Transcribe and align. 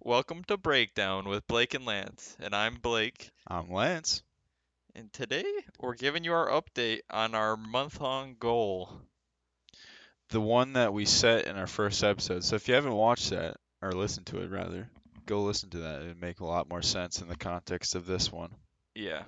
Welcome 0.00 0.44
to 0.44 0.56
Breakdown 0.56 1.28
with 1.28 1.46
Blake 1.48 1.74
and 1.74 1.84
Lance, 1.84 2.36
and 2.40 2.54
I'm 2.54 2.76
Blake. 2.76 3.30
I'm 3.48 3.70
Lance. 3.70 4.22
And 4.94 5.12
today 5.12 5.44
we're 5.80 5.96
giving 5.96 6.22
you 6.22 6.32
our 6.34 6.48
update 6.48 7.00
on 7.10 7.34
our 7.34 7.56
month-long 7.56 8.36
goal. 8.38 8.92
The 10.30 10.40
one 10.40 10.74
that 10.74 10.94
we 10.94 11.04
set 11.04 11.48
in 11.48 11.56
our 11.56 11.66
first 11.66 12.04
episode. 12.04 12.44
So 12.44 12.54
if 12.54 12.68
you 12.68 12.74
haven't 12.74 12.94
watched 12.94 13.30
that, 13.30 13.56
or 13.82 13.90
listened 13.90 14.26
to 14.26 14.40
it 14.40 14.50
rather, 14.50 14.88
go 15.26 15.42
listen 15.42 15.68
to 15.70 15.78
that. 15.78 16.02
It'd 16.02 16.20
make 16.20 16.38
a 16.40 16.46
lot 16.46 16.70
more 16.70 16.82
sense 16.82 17.20
in 17.20 17.28
the 17.28 17.36
context 17.36 17.96
of 17.96 18.06
this 18.06 18.30
one. 18.30 18.52
Yeah. 18.94 19.24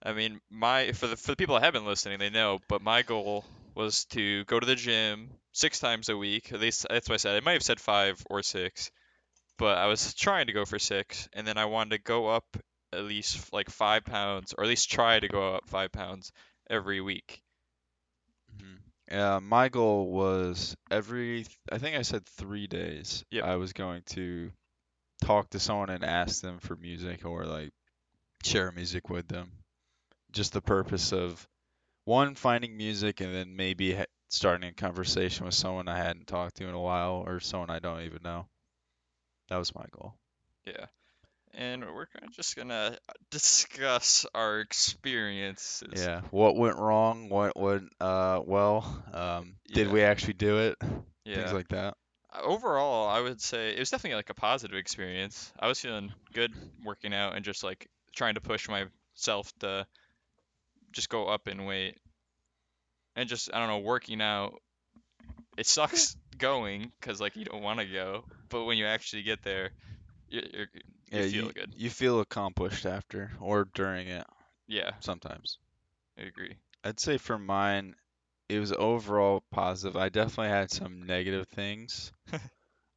I 0.00 0.12
mean, 0.12 0.40
my 0.48 0.92
for 0.92 1.08
the 1.08 1.16
for 1.16 1.32
the 1.32 1.36
people 1.36 1.56
that 1.56 1.64
have 1.64 1.74
been 1.74 1.84
listening, 1.84 2.20
they 2.20 2.30
know, 2.30 2.60
but 2.68 2.82
my 2.82 3.02
goal 3.02 3.44
was 3.74 4.04
to 4.06 4.44
go 4.44 4.60
to 4.60 4.66
the 4.66 4.76
gym 4.76 5.28
six 5.52 5.80
times 5.80 6.08
a 6.08 6.16
week. 6.16 6.52
At 6.52 6.60
least 6.60 6.86
that's 6.88 7.08
what 7.08 7.14
I 7.14 7.18
said. 7.18 7.36
I 7.36 7.44
might 7.44 7.54
have 7.54 7.64
said 7.64 7.80
five 7.80 8.24
or 8.30 8.44
six, 8.44 8.92
but 9.58 9.76
I 9.76 9.86
was 9.86 10.14
trying 10.14 10.46
to 10.46 10.52
go 10.52 10.64
for 10.64 10.78
six, 10.78 11.28
and 11.32 11.46
then 11.46 11.58
I 11.58 11.66
wanted 11.66 11.96
to 11.96 12.02
go 12.02 12.28
up 12.28 12.44
at 12.92 13.04
least 13.04 13.52
like 13.52 13.68
five 13.70 14.04
pounds, 14.04 14.54
or 14.56 14.64
at 14.64 14.68
least 14.68 14.90
try 14.90 15.20
to 15.20 15.28
go 15.28 15.54
up 15.54 15.68
five 15.68 15.92
pounds 15.92 16.32
every 16.70 17.00
week. 17.00 17.42
Mm-hmm. 18.56 18.76
Yeah, 19.10 19.38
my 19.40 19.68
goal 19.68 20.10
was 20.10 20.76
every, 20.90 21.46
I 21.70 21.78
think 21.78 21.96
I 21.96 22.02
said 22.02 22.24
three 22.26 22.66
days, 22.66 23.24
Yep. 23.30 23.44
I 23.44 23.56
was 23.56 23.72
going 23.72 24.02
to 24.10 24.50
talk 25.22 25.50
to 25.50 25.58
someone 25.58 25.90
and 25.90 26.04
ask 26.04 26.40
them 26.40 26.58
for 26.58 26.76
music 26.76 27.24
or 27.24 27.44
like 27.44 27.70
share 28.44 28.70
music 28.72 29.10
with 29.10 29.28
them. 29.28 29.50
Just 30.32 30.52
the 30.52 30.60
purpose 30.60 31.12
of 31.12 31.46
one, 32.04 32.34
finding 32.34 32.76
music 32.76 33.20
and 33.20 33.34
then 33.34 33.56
maybe 33.56 33.94
ha- 33.94 34.04
starting 34.30 34.68
a 34.68 34.72
conversation 34.72 35.46
with 35.46 35.54
someone 35.54 35.88
I 35.88 35.96
hadn't 35.96 36.26
talked 36.26 36.56
to 36.56 36.68
in 36.68 36.74
a 36.74 36.80
while 36.80 37.24
or 37.26 37.40
someone 37.40 37.70
I 37.70 37.78
don't 37.78 38.02
even 38.02 38.20
know. 38.22 38.46
That 39.48 39.56
was 39.56 39.74
my 39.74 39.84
goal. 39.90 40.14
Yeah. 40.66 40.86
And 41.54 41.84
we're 41.94 42.06
kinda 42.06 42.28
just 42.34 42.56
gonna 42.56 42.98
discuss 43.30 44.26
our 44.34 44.60
experiences. 44.60 45.90
Yeah, 45.94 46.20
what 46.30 46.56
went 46.56 46.76
wrong? 46.76 47.28
What 47.28 47.58
went 47.58 47.90
uh 48.00 48.42
well? 48.44 49.02
Um, 49.12 49.56
did 49.72 49.86
Yeah. 49.86 49.92
we 49.92 50.02
actually 50.02 50.34
do 50.34 50.58
it? 50.58 50.76
Yeah. 51.24 51.36
Things 51.36 51.52
like 51.52 51.68
that. 51.68 51.94
Overall, 52.42 53.08
I 53.08 53.20
would 53.20 53.40
say 53.40 53.70
it 53.70 53.78
was 53.78 53.90
definitely 53.90 54.16
like 54.16 54.30
a 54.30 54.34
positive 54.34 54.76
experience. 54.76 55.52
I 55.58 55.66
was 55.66 55.80
feeling 55.80 56.12
good 56.34 56.54
working 56.84 57.14
out 57.14 57.34
and 57.34 57.44
just 57.44 57.64
like 57.64 57.88
trying 58.14 58.34
to 58.34 58.40
push 58.40 58.68
myself 58.68 59.52
to 59.60 59.86
just 60.92 61.08
go 61.08 61.26
up 61.26 61.48
in 61.48 61.64
weight. 61.64 61.98
And 63.16 63.28
just, 63.28 63.52
I 63.52 63.58
don't 63.58 63.68
know, 63.68 63.78
working 63.78 64.20
out, 64.20 64.60
it 65.58 65.66
sucks 65.66 66.16
going 66.38 66.92
because 67.00 67.20
like 67.20 67.36
you 67.36 67.44
don't 67.46 67.62
want 67.62 67.80
to 67.80 67.86
go, 67.86 68.24
but 68.50 68.64
when 68.64 68.78
you 68.78 68.86
actually 68.86 69.24
get 69.24 69.42
there, 69.42 69.72
you 70.28 70.42
you're, 70.54 70.68
you 71.12 71.22
Yeah, 71.22 71.24
feel 71.24 71.48
you, 71.48 71.52
good. 71.52 71.74
you 71.74 71.90
feel 71.90 72.20
accomplished 72.20 72.86
after 72.86 73.32
or 73.40 73.66
during 73.74 74.08
it 74.08 74.26
Yeah, 74.68 74.92
sometimes. 75.00 75.58
I 76.18 76.22
agree. 76.22 76.58
I'd 76.82 76.98
say 76.98 77.18
for 77.18 77.38
mine, 77.38 77.94
it 78.48 78.60
was 78.60 78.72
overall 78.72 79.44
positive. 79.52 79.96
I 79.96 80.08
definitely 80.08 80.48
had 80.50 80.70
some 80.70 81.02
negative 81.04 81.48
things. 81.48 82.12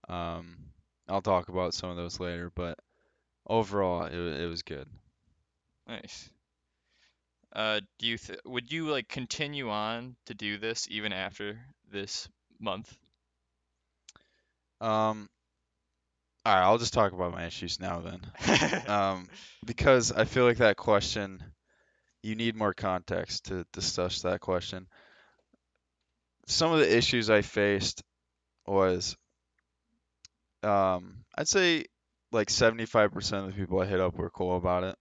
Um, 0.09 0.73
I'll 1.07 1.21
talk 1.21 1.49
about 1.49 1.73
some 1.73 1.89
of 1.89 1.97
those 1.97 2.19
later, 2.19 2.51
but 2.51 2.79
overall, 3.47 4.05
it, 4.05 4.13
it 4.15 4.47
was 4.47 4.63
good. 4.63 4.89
Nice. 5.87 6.31
Uh, 7.53 7.79
do 7.97 8.07
you 8.07 8.17
th 8.17 8.37
would 8.43 8.69
you 8.73 8.89
like 8.91 9.07
continue 9.07 9.69
on 9.69 10.17
to 10.25 10.33
do 10.33 10.57
this 10.57 10.85
even 10.89 11.13
after 11.13 11.73
this 11.89 12.27
month? 12.61 12.95
Um, 14.79 15.29
all 16.43 16.55
right, 16.55 16.63
I'll 16.63 16.79
just 16.79 16.93
talk 16.93 17.13
about 17.13 17.33
my 17.33 17.45
issues 17.45 17.79
now 17.79 18.01
then. 18.01 18.21
Um, 18.87 19.27
because 19.65 20.11
I 20.11 20.25
feel 20.25 20.43
like 20.43 20.57
that 20.57 20.75
question, 20.75 21.41
you 22.23 22.35
need 22.35 22.55
more 22.55 22.73
context 22.73 23.45
to 23.45 23.65
discuss 23.73 24.23
that 24.23 24.41
question. 24.41 24.87
Some 26.47 26.73
of 26.73 26.79
the 26.79 26.97
issues 26.97 27.29
I 27.29 27.41
faced 27.41 28.03
was, 28.65 29.15
um, 30.63 31.23
I'd 31.37 31.47
say 31.47 31.85
like 32.31 32.49
75% 32.49 33.33
of 33.33 33.47
the 33.47 33.53
people 33.53 33.79
I 33.79 33.85
hit 33.85 33.99
up 33.99 34.15
were 34.15 34.29
cool 34.29 34.57
about 34.57 34.83
it. 34.83 34.95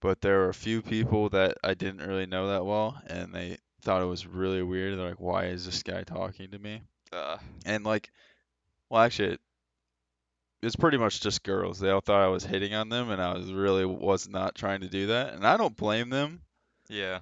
But 0.00 0.20
there 0.20 0.38
were 0.38 0.48
a 0.48 0.54
few 0.54 0.82
people 0.82 1.28
that 1.30 1.58
I 1.62 1.74
didn't 1.74 2.06
really 2.06 2.26
know 2.26 2.48
that 2.48 2.66
well, 2.66 3.00
and 3.06 3.32
they 3.32 3.58
thought 3.82 4.02
it 4.02 4.06
was 4.06 4.26
really 4.26 4.62
weird. 4.62 4.98
They're 4.98 5.08
like, 5.08 5.20
why 5.20 5.46
is 5.46 5.64
this 5.66 5.82
guy 5.82 6.02
talking 6.02 6.50
to 6.50 6.58
me? 6.58 6.82
Uh, 7.12 7.38
And 7.66 7.84
like, 7.84 8.10
well, 8.90 9.02
actually, 9.02 9.38
it's 10.62 10.76
pretty 10.76 10.96
much 10.98 11.20
just 11.20 11.42
girls. 11.42 11.78
They 11.80 11.90
all 11.90 12.00
thought 12.00 12.22
I 12.22 12.28
was 12.28 12.44
hitting 12.44 12.74
on 12.74 12.88
them, 12.88 13.10
and 13.10 13.20
I 13.20 13.34
was 13.34 13.52
really 13.52 13.84
was 13.84 14.28
not 14.28 14.54
trying 14.54 14.80
to 14.82 14.88
do 14.88 15.08
that. 15.08 15.34
And 15.34 15.46
I 15.46 15.56
don't 15.56 15.76
blame 15.76 16.08
them 16.10 16.40
yeah. 16.88 17.20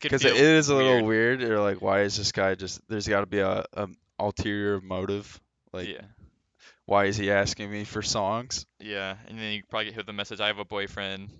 Because 0.00 0.22
feel 0.22 0.34
it 0.34 0.40
is 0.40 0.68
a 0.68 0.74
little 0.74 1.04
weird. 1.04 1.40
They're 1.40 1.60
like, 1.60 1.80
why 1.80 2.02
is 2.02 2.16
this 2.16 2.32
guy 2.32 2.54
just? 2.54 2.80
There's 2.88 3.08
got 3.08 3.20
to 3.20 3.26
be 3.26 3.38
a, 3.40 3.64
a 3.72 3.88
ulterior 4.18 4.80
motive. 4.80 5.40
Like, 5.72 5.88
Yeah, 5.88 6.02
why 6.86 7.06
is 7.06 7.16
he 7.16 7.30
asking 7.30 7.70
me 7.70 7.84
for 7.84 8.02
songs? 8.02 8.66
yeah. 8.80 9.16
And 9.28 9.38
then 9.38 9.52
you 9.52 9.62
probably 9.68 9.86
get 9.86 9.92
hit 9.94 9.98
with 10.00 10.06
the 10.06 10.12
message, 10.12 10.40
I 10.40 10.48
have 10.48 10.58
a 10.58 10.64
boyfriend. 10.64 11.30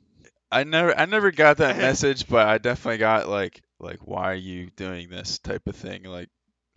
I 0.51 0.65
never, 0.65 0.97
I 0.99 1.05
never 1.07 1.31
got 1.31 1.59
that 1.59 1.77
message, 1.77 2.27
but 2.27 2.47
I 2.47 2.59
definitely 2.59 2.99
got 2.99 3.29
like, 3.29 3.61
like, 3.81 3.99
why 4.01 4.31
are 4.31 4.35
you 4.35 4.71
doing 4.77 5.09
this 5.09 5.39
type 5.39 5.67
of 5.67 5.77
thing? 5.77 6.05
Like, 6.05 6.29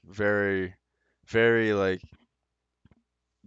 very, 0.05 0.75
very 1.27 1.73
like 1.73 2.01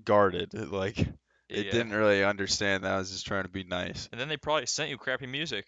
guarded. 0.04 0.52
Like. 0.72 0.98
it 0.98 1.08
Yeah. 1.48 1.70
didn't 1.70 1.92
really 1.92 2.24
understand 2.24 2.84
that 2.84 2.92
I 2.94 2.98
was 2.98 3.10
just 3.10 3.26
trying 3.26 3.44
to 3.44 3.48
be 3.48 3.64
nice. 3.64 4.08
And 4.10 4.20
then 4.20 4.28
they 4.28 4.36
probably 4.36 4.66
sent 4.66 4.90
you 4.90 4.98
crappy 4.98 5.26
music. 5.26 5.66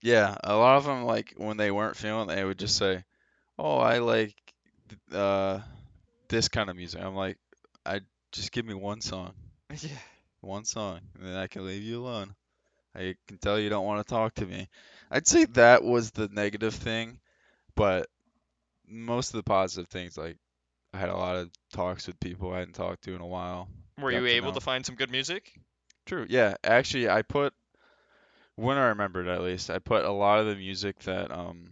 Yeah, 0.00 0.36
a 0.44 0.56
lot 0.56 0.76
of 0.76 0.84
them 0.84 1.04
like 1.04 1.34
when 1.36 1.56
they 1.56 1.70
weren't 1.70 1.96
feeling, 1.96 2.30
it, 2.30 2.36
they 2.36 2.44
would 2.44 2.58
just 2.58 2.76
say, 2.76 3.02
"Oh, 3.58 3.78
I 3.78 3.98
like 3.98 4.34
uh 5.12 5.60
this 6.28 6.48
kind 6.48 6.70
of 6.70 6.76
music." 6.76 7.02
I'm 7.02 7.16
like, 7.16 7.38
"I 7.84 8.00
just 8.32 8.52
give 8.52 8.64
me 8.64 8.74
one 8.74 9.00
song, 9.00 9.34
Yeah. 9.82 9.98
one 10.40 10.64
song, 10.64 11.00
and 11.16 11.26
then 11.26 11.36
I 11.36 11.48
can 11.48 11.66
leave 11.66 11.82
you 11.82 12.00
alone. 12.00 12.34
I 12.94 13.14
can 13.26 13.38
tell 13.38 13.58
you 13.58 13.68
don't 13.68 13.86
want 13.86 14.06
to 14.06 14.10
talk 14.10 14.34
to 14.36 14.46
me." 14.46 14.68
I'd 15.10 15.26
say 15.26 15.44
that 15.46 15.82
was 15.82 16.10
the 16.10 16.28
negative 16.28 16.74
thing, 16.74 17.20
but 17.74 18.08
most 18.86 19.30
of 19.30 19.38
the 19.38 19.42
positive 19.42 19.88
things, 19.88 20.16
like 20.18 20.36
I 20.92 20.98
had 20.98 21.08
a 21.08 21.16
lot 21.16 21.36
of 21.36 21.50
talks 21.72 22.06
with 22.06 22.20
people 22.20 22.52
I 22.52 22.60
hadn't 22.60 22.74
talked 22.74 23.04
to 23.04 23.14
in 23.14 23.20
a 23.20 23.26
while. 23.26 23.68
Were 24.00 24.10
you 24.10 24.20
to 24.20 24.26
able 24.26 24.48
know. 24.48 24.54
to 24.54 24.60
find 24.60 24.84
some 24.84 24.94
good 24.94 25.10
music? 25.10 25.52
True. 26.06 26.26
Yeah, 26.28 26.54
actually, 26.64 27.08
I 27.08 27.22
put 27.22 27.54
when 28.56 28.76
I 28.76 28.88
remembered 28.88 29.28
at 29.28 29.42
least, 29.42 29.70
I 29.70 29.78
put 29.78 30.04
a 30.04 30.10
lot 30.12 30.40
of 30.40 30.46
the 30.46 30.56
music 30.56 30.98
that 31.00 31.30
um 31.30 31.70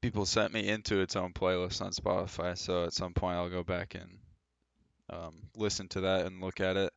people 0.00 0.26
sent 0.26 0.52
me 0.52 0.68
into 0.68 1.00
its 1.00 1.16
own 1.16 1.32
playlist 1.32 1.80
on 1.80 1.92
Spotify. 1.92 2.58
So 2.58 2.84
at 2.84 2.92
some 2.92 3.14
point, 3.14 3.36
I'll 3.36 3.48
go 3.48 3.62
back 3.62 3.94
and 3.94 4.18
um, 5.08 5.34
listen 5.56 5.88
to 5.88 6.02
that 6.02 6.26
and 6.26 6.40
look 6.40 6.60
at 6.60 6.76
it. 6.76 6.92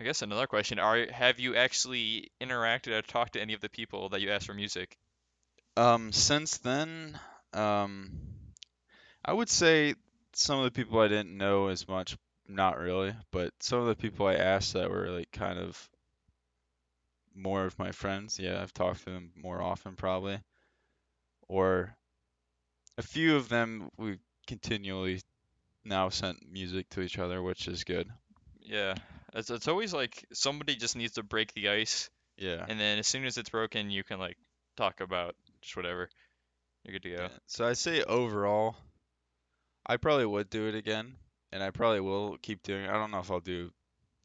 I 0.00 0.02
guess 0.02 0.22
another 0.22 0.46
question, 0.46 0.78
are 0.78 1.12
have 1.12 1.38
you 1.38 1.56
actually 1.56 2.30
interacted 2.40 2.98
or 2.98 3.02
talked 3.02 3.34
to 3.34 3.40
any 3.42 3.52
of 3.52 3.60
the 3.60 3.68
people 3.68 4.08
that 4.08 4.22
you 4.22 4.30
asked 4.30 4.46
for 4.46 4.54
music? 4.54 4.96
Um, 5.76 6.10
since 6.10 6.56
then, 6.56 7.20
um, 7.52 8.10
I 9.22 9.34
would 9.34 9.50
say 9.50 9.94
some 10.32 10.58
of 10.58 10.64
the 10.64 10.70
people 10.70 11.00
I 11.00 11.08
didn't 11.08 11.36
know 11.36 11.68
as 11.68 11.86
much, 11.86 12.16
not 12.48 12.78
really, 12.78 13.14
but 13.30 13.52
some 13.60 13.80
of 13.80 13.88
the 13.88 13.94
people 13.94 14.26
I 14.26 14.36
asked 14.36 14.72
that 14.72 14.88
were 14.90 15.10
like 15.10 15.30
kind 15.32 15.58
of 15.58 15.90
more 17.34 17.66
of 17.66 17.78
my 17.78 17.92
friends. 17.92 18.38
Yeah, 18.38 18.62
I've 18.62 18.72
talked 18.72 19.00
to 19.00 19.10
them 19.10 19.32
more 19.36 19.60
often 19.60 19.96
probably. 19.96 20.40
Or 21.46 21.94
a 22.96 23.02
few 23.02 23.36
of 23.36 23.50
them 23.50 23.90
we 23.98 24.18
continually 24.46 25.20
now 25.84 26.08
sent 26.08 26.50
music 26.50 26.88
to 26.90 27.02
each 27.02 27.18
other, 27.18 27.42
which 27.42 27.68
is 27.68 27.84
good. 27.84 28.08
Yeah. 28.60 28.94
It's 29.34 29.50
it's 29.50 29.68
always 29.68 29.92
like 29.92 30.24
somebody 30.32 30.76
just 30.76 30.96
needs 30.96 31.14
to 31.14 31.22
break 31.22 31.52
the 31.54 31.68
ice, 31.68 32.10
Yeah. 32.36 32.64
and 32.68 32.78
then 32.80 32.98
as 32.98 33.06
soon 33.06 33.24
as 33.24 33.38
it's 33.38 33.50
broken, 33.50 33.90
you 33.90 34.02
can 34.04 34.18
like 34.18 34.36
talk 34.76 35.00
about 35.00 35.36
just 35.62 35.76
whatever. 35.76 36.08
You're 36.84 36.92
good 36.94 37.02
to 37.02 37.16
go. 37.16 37.22
Yeah. 37.24 37.28
So 37.46 37.66
I 37.66 37.74
say 37.74 38.02
overall, 38.02 38.76
I 39.86 39.96
probably 39.98 40.26
would 40.26 40.50
do 40.50 40.66
it 40.68 40.74
again, 40.74 41.14
and 41.52 41.62
I 41.62 41.70
probably 41.70 42.00
will 42.00 42.38
keep 42.42 42.62
doing 42.62 42.84
it. 42.84 42.90
I 42.90 42.94
don't 42.94 43.10
know 43.10 43.20
if 43.20 43.30
I'll 43.30 43.40
do. 43.40 43.70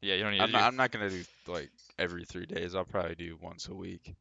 Yeah, 0.00 0.14
you 0.14 0.22
don't 0.22 0.32
need 0.32 0.40
I'm 0.40 0.48
to 0.48 0.52
not, 0.52 0.58
do. 0.60 0.64
I'm 0.66 0.76
not 0.76 0.90
gonna 0.90 1.10
do 1.10 1.24
like 1.46 1.70
every 1.98 2.24
three 2.24 2.46
days. 2.46 2.74
I'll 2.74 2.84
probably 2.84 3.14
do 3.14 3.36
once 3.40 3.68
a 3.68 3.74
week. 3.74 4.14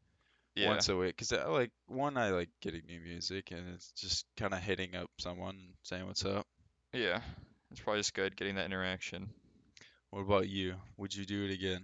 Yeah. 0.55 0.69
Once 0.69 0.87
a 0.87 0.95
week, 0.95 1.17
'cause 1.17 1.33
I 1.33 1.45
like 1.47 1.71
one, 1.87 2.15
I 2.17 2.29
like 2.29 2.49
getting 2.61 2.85
new 2.85 2.99
music, 3.01 3.51
and 3.51 3.73
it's 3.73 3.91
just 3.91 4.25
kind 4.37 4.53
of 4.53 4.61
hitting 4.61 4.95
up 4.95 5.09
someone, 5.19 5.55
and 5.55 5.73
saying 5.83 6.05
what's 6.05 6.23
up. 6.23 6.47
Yeah. 6.93 7.21
It's 7.71 7.81
probably 7.81 7.99
just 7.99 8.13
good 8.13 8.37
getting 8.37 8.55
that 8.55 8.65
interaction. 8.65 9.33
What 10.15 10.21
about 10.21 10.47
you? 10.47 10.75
Would 10.95 11.13
you 11.13 11.25
do 11.25 11.43
it 11.43 11.51
again? 11.51 11.83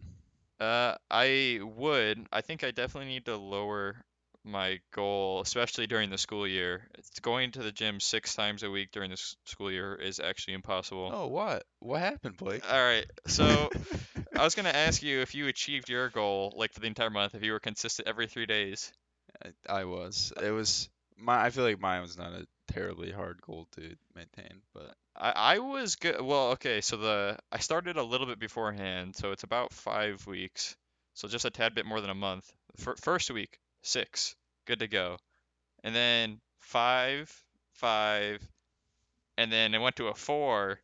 Uh, 0.62 0.96
I 1.10 1.60
would. 1.62 2.26
I 2.32 2.40
think 2.40 2.64
I 2.64 2.72
definitely 2.72 3.10
need 3.10 3.26
to 3.26 3.36
lower 3.36 3.98
my 4.46 4.80
goal, 4.94 5.42
especially 5.42 5.86
during 5.86 6.10
the 6.10 6.18
school 6.18 6.48
year. 6.48 6.88
It's 6.98 7.20
going 7.20 7.52
to 7.52 7.60
the 7.62 7.74
gym 7.74 8.00
six 8.00 8.34
times 8.34 8.64
a 8.64 8.72
week 8.72 8.92
during 8.94 9.10
the 9.10 9.16
s- 9.18 9.36
school 9.44 9.70
year 9.70 9.96
is 9.96 10.22
actually 10.22 10.54
impossible. 10.54 11.12
Oh, 11.14 11.28
what? 11.28 11.66
What 11.80 12.00
happened, 12.00 12.38
Blake? 12.38 12.64
All 12.72 12.82
right, 12.82 13.06
so 13.28 13.70
I 14.38 14.46
was 14.46 14.56
gonna 14.56 14.70
ask 14.70 15.04
you 15.04 15.20
if 15.20 15.36
you 15.36 15.48
achieved 15.48 15.90
your 15.90 16.08
goal, 16.08 16.54
like 16.56 16.72
for 16.72 16.80
the 16.80 16.88
entire 16.88 17.10
month, 17.10 17.36
if 17.36 17.44
you 17.44 17.52
were 17.52 17.60
consistent 17.60 18.08
every 18.08 18.28
three 18.28 18.46
days. 18.46 18.94
I, 19.44 19.82
I 19.82 19.84
was. 19.84 20.32
It 20.42 20.52
was 20.52 20.88
my. 21.18 21.44
I 21.44 21.50
feel 21.50 21.66
like 21.66 21.82
mine 21.82 22.02
was 22.02 22.18
not 22.18 22.32
a 22.32 22.48
terribly 22.72 23.12
hard 23.12 23.42
goal 23.42 23.68
to 23.74 23.96
maintain, 24.16 24.62
but 24.74 24.96
I, 25.16 25.32
I 25.32 25.60
was 25.60 25.96
good. 25.96 26.22
Well, 26.22 26.52
okay, 26.52 26.82
so 26.82 26.98
the 26.98 27.38
I 27.52 27.60
started 27.60 27.98
a 27.98 28.04
little 28.04 28.28
bit 28.28 28.40
beforehand, 28.40 29.16
so 29.16 29.32
it's 29.32 29.44
about 29.44 29.74
five 29.74 30.26
weeks, 30.28 30.76
so 31.14 31.28
just 31.28 31.46
a 31.46 31.50
tad 31.50 31.76
bit 31.76 31.86
more 31.86 32.02
than 32.02 32.10
a 32.10 32.16
month. 32.16 32.52
Fir 32.78 32.96
first 32.96 33.32
week, 33.32 33.60
six, 33.82 34.36
good 34.66 34.80
to 34.80 34.88
go, 34.88 35.18
and 35.84 35.96
then 35.96 36.40
five, 36.60 37.32
five, 37.74 38.46
and 39.38 39.52
then 39.52 39.74
it 39.74 39.80
went 39.80 39.98
to 39.98 40.08
a 40.08 40.14
four, 40.14 40.80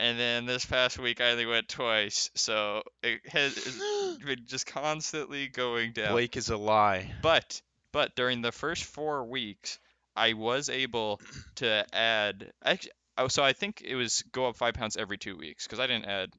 and 0.00 0.18
then 0.18 0.46
this 0.46 0.64
past 0.64 0.98
week 0.98 1.20
I 1.20 1.30
only 1.30 1.46
went 1.46 1.68
twice, 1.68 2.30
so 2.34 2.82
it 3.02 3.20
has 3.28 3.54
been 4.24 4.46
just 4.46 4.66
constantly 4.66 5.48
going 5.48 5.92
down. 5.92 6.12
Blake 6.12 6.36
is 6.36 6.48
a 6.48 6.56
lie. 6.56 7.12
But 7.22 7.60
but 7.92 8.14
during 8.16 8.40
the 8.40 8.52
first 8.52 8.84
four 8.84 9.24
weeks, 9.24 9.78
I 10.20 10.34
was 10.34 10.68
able 10.68 11.20
to 11.56 11.86
add. 11.92 12.52
Actually, 12.62 12.92
oh, 13.16 13.28
so 13.28 13.42
I 13.42 13.54
think 13.54 13.82
it 13.82 13.94
was 13.94 14.22
go 14.32 14.46
up 14.46 14.56
five 14.56 14.74
pounds 14.74 14.96
every 14.96 15.16
two 15.16 15.36
weeks 15.36 15.66
because 15.66 15.80
I 15.80 15.86
didn't 15.86 16.04
add. 16.04 16.30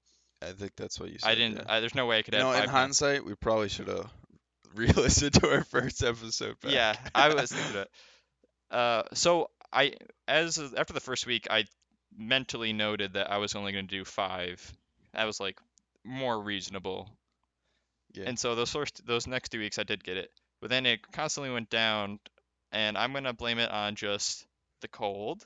I 0.41 0.51
think 0.51 0.75
that's 0.75 0.99
what 0.99 1.09
you 1.09 1.17
said. 1.19 1.29
I 1.29 1.35
didn't. 1.35 1.57
yeah. 1.57 1.65
I, 1.67 1.79
there's 1.79 1.95
no 1.95 2.05
way 2.05 2.19
I 2.19 2.21
could 2.21 2.35
add 2.35 2.43
five 2.43 2.63
in 2.63 2.69
pounds. 2.69 2.99
hindsight, 2.99 3.25
we 3.25 3.35
probably 3.35 3.69
should 3.69 3.87
have 3.87 4.09
re-listened 4.75 5.33
to 5.35 5.49
our 5.51 5.63
first 5.63 6.03
episode. 6.03 6.59
Back. 6.61 6.71
Yeah, 6.71 6.95
I 7.13 7.33
was 7.33 7.51
thinking 7.51 7.73
that. 7.73 8.75
Uh, 8.75 9.03
so 9.13 9.49
I 9.73 9.93
as 10.27 10.59
after 10.77 10.93
the 10.93 10.99
first 10.99 11.25
week, 11.25 11.47
I 11.49 11.65
mentally 12.17 12.73
noted 12.73 13.13
that 13.13 13.31
I 13.31 13.37
was 13.37 13.55
only 13.55 13.71
going 13.71 13.87
to 13.87 13.97
do 13.97 14.05
five. 14.05 14.61
That 15.13 15.25
was 15.25 15.39
like 15.39 15.59
more 16.03 16.39
reasonable. 16.39 17.09
Yeah. 18.13 18.25
And 18.27 18.37
so 18.37 18.55
those 18.55 18.71
first 18.71 19.05
those 19.05 19.27
next 19.27 19.49
two 19.49 19.59
weeks 19.59 19.79
I 19.79 19.83
did 19.83 20.03
get 20.03 20.17
it, 20.17 20.29
but 20.59 20.69
then 20.69 20.85
it 20.85 20.99
constantly 21.11 21.51
went 21.51 21.69
down, 21.69 22.19
and 22.71 22.97
I'm 22.97 23.13
gonna 23.13 23.33
blame 23.33 23.59
it 23.59 23.71
on 23.71 23.95
just 23.95 24.45
the 24.81 24.87
cold. 24.87 25.45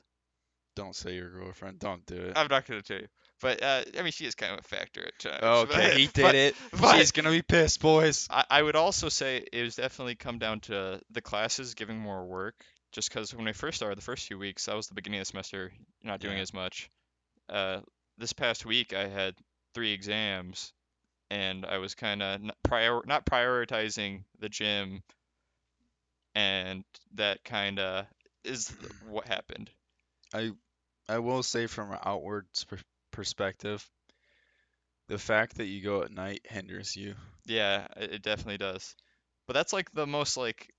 Don't 0.76 0.96
say 0.96 1.16
your 1.16 1.30
girlfriend. 1.30 1.80
Don't 1.80 2.06
do 2.06 2.16
it. 2.16 2.34
I'm 2.36 2.48
not 2.50 2.66
gonna 2.66 2.82
tell 2.82 2.98
you, 3.00 3.08
but 3.42 3.64
uh, 3.64 3.84
I 3.98 4.02
mean 4.02 4.12
she 4.12 4.26
is 4.26 4.36
kind 4.36 4.54
of 4.54 4.60
a 4.60 4.64
factor 4.64 5.06
at 5.06 5.18
times. 5.20 5.44
okay, 5.72 5.90
but- 5.90 5.98
he 5.98 6.08
did 6.14 6.22
but 6.22 6.36
it. 6.36 6.56
but- 6.80 6.98
She's 6.98 7.12
gonna 7.12 7.32
be 7.32 7.42
pissed, 7.42 7.82
boys. 7.82 8.28
I, 8.30 8.44
I 8.50 8.62
would 8.62 8.76
also 8.76 9.10
say 9.10 9.46
it 9.54 9.64
was 9.64 9.76
definitely 9.76 10.16
come 10.16 10.38
down 10.38 10.60
to 10.62 11.00
the 11.12 11.22
classes 11.22 11.74
giving 11.76 11.98
more 11.98 12.26
work. 12.26 12.56
Just 12.92 13.10
because 13.10 13.34
when 13.36 13.46
I 13.48 13.52
first 13.52 13.76
started, 13.78 13.98
the 13.98 14.02
first 14.04 14.26
few 14.28 14.38
weeks, 14.40 14.66
that 14.68 14.76
was 14.76 14.88
the 14.88 14.94
beginning 14.94 15.20
of 15.20 15.26
the 15.28 15.32
semester, 15.32 15.72
you're 16.02 16.12
not 16.12 16.22
doing 16.22 16.38
Yeah. 16.38 16.44
as 16.44 16.54
much. 16.54 16.90
Uh, 17.50 17.82
this 18.18 18.32
past 18.32 18.66
week, 18.66 18.94
I 18.94 19.08
had 19.10 19.36
three 19.74 19.92
exams, 19.92 20.72
and 21.30 21.66
I 21.66 21.80
was 21.80 21.94
kind 21.94 22.24
of 22.24 22.40
prior 22.64 23.02
not 23.06 23.26
prioritizing 23.26 24.24
the 24.40 24.48
gym, 24.48 25.04
and 26.36 26.84
that 27.16 27.44
kind 27.44 27.80
of 27.80 28.06
is 28.44 28.72
what 29.10 29.28
happened. 29.28 29.70
I 30.34 30.52
I 31.08 31.20
will 31.20 31.44
say 31.44 31.68
from 31.68 31.92
an 31.92 32.00
outward 32.04 32.48
sp- 32.54 32.86
perspective, 33.12 33.88
the 35.08 35.18
fact 35.18 35.58
that 35.58 35.66
you 35.66 35.82
go 35.82 36.02
at 36.04 36.12
night 36.12 36.42
hinders 36.46 36.96
you. 36.96 37.16
Yeah, 37.46 37.88
it, 37.98 38.14
it 38.14 38.22
definitely 38.22 38.58
does. 38.58 38.96
But 39.48 39.54
that's 39.54 39.74
like 39.74 39.92
the 39.92 40.08
most 40.08 40.38
like 40.38 40.74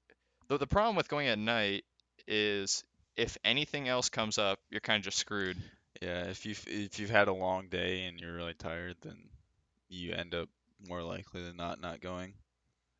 the 0.48 0.58
the 0.58 0.66
problem 0.66 0.96
with 0.96 1.08
going 1.08 1.28
at 1.28 1.38
night 1.38 1.84
is 2.26 2.84
if 3.16 3.38
anything 3.44 3.88
else 3.88 4.08
comes 4.08 4.38
up, 4.38 4.58
you're 4.70 4.80
kind 4.80 4.98
of 4.98 5.04
just 5.04 5.18
screwed. 5.18 5.56
Yeah, 6.02 6.24
if 6.24 6.44
you've 6.44 6.62
if 6.66 6.98
you've 6.98 7.10
had 7.10 7.28
a 7.28 7.32
long 7.32 7.68
day 7.68 8.04
and 8.04 8.20
you're 8.20 8.34
really 8.34 8.54
tired, 8.54 8.96
then 9.02 9.16
you 9.88 10.12
end 10.12 10.34
up 10.34 10.48
more 10.86 11.02
likely 11.02 11.42
than 11.42 11.56
not 11.56 11.80
not 11.80 12.00
going. 12.00 12.34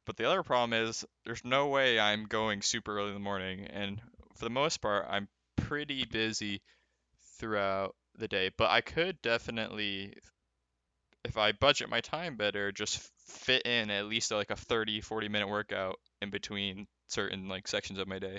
But 0.07 0.17
the 0.17 0.25
other 0.25 0.45
problem 0.45 0.73
is 0.73 1.05
there's 1.25 1.45
no 1.45 1.67
way 1.67 1.99
I'm 1.99 2.25
going 2.27 2.63
super 2.63 2.97
early 2.97 3.09
in 3.09 3.15
the 3.15 3.21
morning, 3.21 3.67
and 3.67 4.01
for 4.37 4.45
the 4.45 4.51
most 4.51 4.79
part, 4.79 5.07
I'm 5.11 5.29
pretty 5.57 6.05
busy 6.05 6.63
throughout 7.39 7.95
the 8.17 8.29
day. 8.29 8.51
But 8.57 8.71
I 8.71 8.81
could 8.81 9.21
definitely, 9.21 10.15
if 11.25 11.37
I 11.37 11.53
budget 11.53 11.91
my 11.91 12.01
time 12.01 12.37
better, 12.37 12.71
just 12.71 13.11
fit 13.27 13.67
in 13.67 13.91
at 13.91 14.07
least 14.07 14.31
like 14.31 14.51
a 14.51 14.57
30, 14.57 15.01
40 15.01 15.29
minute 15.29 15.49
workout 15.49 15.97
in 16.23 16.31
between 16.31 16.87
certain 17.09 17.49
like 17.49 17.67
sections 17.67 17.99
of 17.99 18.07
my 18.07 18.21
day. 18.21 18.39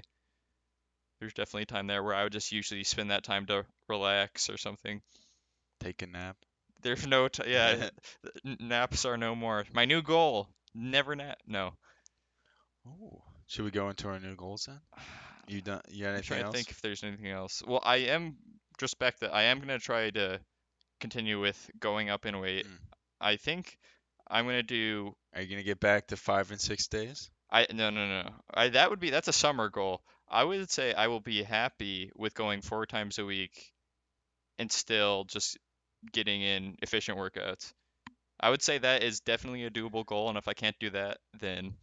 There's 1.20 1.34
definitely 1.34 1.66
time 1.66 1.88
there 1.88 2.04
where 2.04 2.16
I 2.16 2.24
would 2.24 2.34
just 2.34 2.52
usually 2.52 2.84
spend 2.84 3.12
that 3.12 3.24
time 3.24 3.46
to 3.48 3.66
relax 3.90 4.50
or 4.50 4.58
something. 4.58 5.02
Take 5.80 6.02
a 6.02 6.08
nap. 6.08 6.38
There's 6.84 7.08
no 7.08 7.28
t- 7.28 7.52
yeah, 7.52 7.90
naps 8.60 9.04
are 9.04 9.18
no 9.18 9.36
more. 9.36 9.66
My 9.74 9.86
new 9.86 10.04
goal, 10.04 10.48
never 10.78 11.16
nap. 11.16 11.40
No. 11.48 11.74
Oh, 12.88 13.22
should 13.48 13.66
we 13.66 13.72
go 13.72 13.90
into 13.90 14.08
our 14.08 14.20
new 14.20 14.36
goals 14.36 14.66
then? 14.68 14.80
You 15.48 15.62
done? 15.62 15.82
You 15.90 16.04
got 16.04 16.14
I'm 16.14 16.16
anything 16.16 16.28
trying 16.28 16.40
to 16.42 16.46
else? 16.48 16.56
think 16.56 16.70
if 16.72 16.82
there's 16.82 17.04
anything 17.04 17.30
else. 17.30 17.64
Well, 17.66 17.82
I 17.84 17.98
am 17.98 18.38
just 18.78 19.00
back 19.00 19.20
that 19.20 19.34
I 19.34 19.44
am 19.44 19.60
gonna 19.60 19.80
try 19.80 20.10
to 20.12 20.40
continue 21.00 21.40
with 21.40 21.70
going 21.80 22.10
up 22.10 22.26
in 22.26 22.40
weight. 22.40 22.66
Mm. 22.66 22.78
I 23.20 23.38
think 23.38 23.78
I'm 24.30 24.46
gonna 24.46 24.64
do. 24.64 25.16
Are 25.34 25.42
you 25.42 25.50
gonna 25.50 25.64
get 25.64 25.80
back 25.80 26.08
to 26.08 26.18
five 26.18 26.52
and 26.52 26.60
six 26.60 26.88
days? 26.88 27.30
I 27.50 27.68
no 27.74 27.90
no 27.90 28.08
no. 28.08 28.30
I 28.54 28.70
that 28.70 28.90
would 28.90 29.00
be 29.00 29.10
that's 29.10 29.30
a 29.30 29.34
summer 29.34 29.70
goal. 29.70 30.02
I 30.30 30.44
would 30.44 30.70
say 30.70 30.94
I 30.94 31.08
will 31.08 31.22
be 31.22 31.44
happy 31.44 32.12
with 32.16 32.34
going 32.34 32.62
four 32.62 32.86
times 32.86 33.18
a 33.18 33.26
week, 33.26 33.72
and 34.58 34.72
still 34.72 35.24
just 35.24 35.58
getting 36.12 36.42
in 36.42 36.76
efficient 36.82 37.18
workouts. 37.18 37.74
I 38.40 38.50
would 38.50 38.62
say 38.62 38.78
that 38.78 39.04
is 39.04 39.20
definitely 39.20 39.64
a 39.66 39.70
doable 39.72 40.06
goal, 40.06 40.30
and 40.30 40.38
if 40.38 40.48
I 40.48 40.54
can't 40.54 40.78
do 40.80 40.92
that, 40.92 41.18
then 41.40 41.74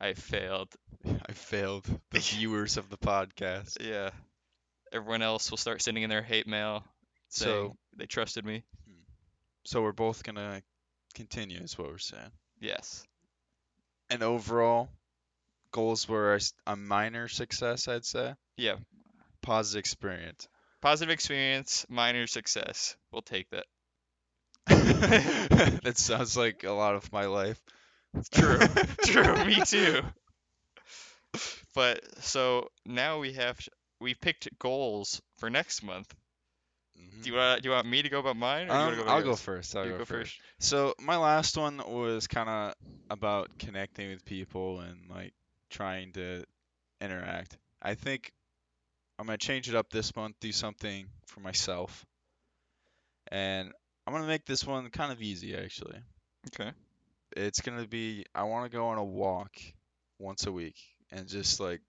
I 0.00 0.14
failed. 0.14 0.72
I 1.28 1.32
failed 1.32 1.86
the 2.10 2.18
viewers 2.20 2.76
of 2.76 2.88
the 2.88 2.98
podcast. 2.98 3.76
Yeah. 3.80 4.10
Everyone 4.92 5.22
else 5.22 5.50
will 5.50 5.58
start 5.58 5.82
sending 5.82 6.02
in 6.02 6.10
their 6.10 6.22
hate 6.22 6.46
mail 6.46 6.84
saying 7.28 7.52
So, 7.52 7.76
they 7.96 8.06
trusted 8.06 8.44
me. 8.44 8.64
Hmm. 8.86 9.02
so 9.64 9.82
we're 9.82 9.92
both 9.92 10.22
gonna 10.22 10.62
continue, 11.14 11.60
is 11.60 11.76
what 11.76 11.88
we're 11.88 11.98
saying. 11.98 12.30
Yes. 12.60 13.04
And 14.10 14.22
overall, 14.22 14.88
goals 15.72 16.08
were 16.08 16.38
a 16.66 16.76
minor 16.76 17.28
success, 17.28 17.88
I'd 17.88 18.06
say. 18.06 18.34
Yeah. 18.56 18.76
Positive 19.42 19.80
experience. 19.80 20.48
Positive 20.80 21.12
experience, 21.12 21.84
minor 21.88 22.26
success. 22.26 22.96
We'll 23.12 23.22
take 23.22 23.50
that. 23.50 23.66
that 25.82 25.94
sounds 25.96 26.36
like 26.36 26.64
a 26.64 26.72
lot 26.72 26.94
of 26.94 27.12
my 27.12 27.26
life. 27.26 27.60
True. 28.32 28.58
True. 29.02 29.44
Me 29.44 29.60
too. 29.60 30.02
But 31.74 32.22
so 32.24 32.70
now 32.84 33.18
we 33.18 33.32
have 33.34 33.58
we 34.00 34.14
picked 34.14 34.48
goals 34.58 35.20
for 35.38 35.50
next 35.50 35.82
month. 35.82 36.14
Mhm. 36.96 37.22
Do 37.22 37.30
you 37.30 37.36
want 37.36 37.62
do 37.62 37.68
you 37.68 37.74
want 37.74 37.86
me 37.86 38.02
to 38.02 38.08
go 38.08 38.18
about 38.20 38.36
mine 38.36 38.68
or 38.68 38.76
you 38.76 38.84
Um, 38.84 38.94
to 38.96 38.96
go 38.96 39.02
about 39.02 39.14
I'll 39.14 39.22
go 39.22 39.36
first. 39.36 39.74
I'll 39.76 39.86
You 39.86 39.92
go, 39.92 39.98
go 39.98 40.04
first. 40.04 40.32
first. 40.32 40.40
So 40.60 40.94
my 40.98 41.16
last 41.16 41.56
one 41.56 41.78
was 41.86 42.26
kind 42.26 42.48
of 42.48 42.74
about 43.10 43.50
connecting 43.58 44.10
with 44.10 44.24
people 44.24 44.80
and 44.80 45.08
like 45.10 45.32
trying 45.70 46.12
to 46.12 46.44
interact. 47.00 47.56
I 47.82 47.94
think 47.94 48.32
I'm 49.18 49.26
gonna 49.26 49.38
change 49.38 49.68
it 49.68 49.74
up 49.76 49.90
this 49.90 50.14
month, 50.16 50.36
do 50.40 50.52
something 50.52 51.08
for 51.26 51.40
myself, 51.40 52.04
and 53.30 53.72
I'm 54.08 54.14
gonna 54.14 54.26
make 54.26 54.46
this 54.46 54.64
one 54.64 54.88
kind 54.88 55.12
of 55.12 55.20
easy 55.20 55.54
actually. 55.54 55.98
Okay. 56.46 56.70
It's 57.36 57.60
gonna 57.60 57.86
be 57.86 58.24
I 58.34 58.44
want 58.44 58.64
to 58.64 58.74
go 58.74 58.86
on 58.86 58.96
a 58.96 59.04
walk 59.04 59.52
once 60.18 60.46
a 60.46 60.52
week 60.52 60.76
and 61.12 61.28
just 61.28 61.60
like 61.60 61.82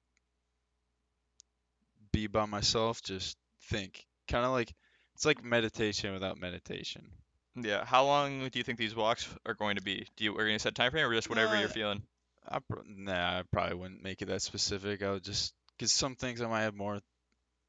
be 2.11 2.27
by 2.27 2.45
myself, 2.45 3.01
just 3.01 3.37
think, 3.69 4.05
kind 4.27 4.43
of 4.43 4.51
like 4.51 4.73
it's 5.15 5.25
like 5.25 5.45
meditation 5.45 6.11
without 6.11 6.37
meditation. 6.37 7.07
Yeah. 7.55 7.85
How 7.85 8.03
long 8.03 8.49
do 8.49 8.59
you 8.59 8.63
think 8.63 8.79
these 8.79 8.97
walks 8.97 9.25
are 9.45 9.53
going 9.53 9.77
to 9.77 9.81
be? 9.81 10.05
Do 10.17 10.25
you 10.25 10.35
are 10.35 10.41
you 10.41 10.49
gonna 10.49 10.59
set 10.59 10.75
time 10.75 10.91
frame 10.91 11.05
or 11.05 11.13
just 11.13 11.29
whatever 11.29 11.55
Uh, 11.55 11.61
you're 11.61 11.69
feeling? 11.69 12.01
I 12.45 12.59
nah, 12.85 13.39
I 13.39 13.43
probably 13.49 13.75
wouldn't 13.75 14.03
make 14.03 14.21
it 14.21 14.25
that 14.25 14.41
specific. 14.41 15.03
I 15.03 15.11
would 15.11 15.23
just 15.23 15.53
because 15.77 15.93
some 15.93 16.17
things 16.17 16.41
I 16.41 16.47
might 16.47 16.63
have 16.63 16.75
more 16.75 16.99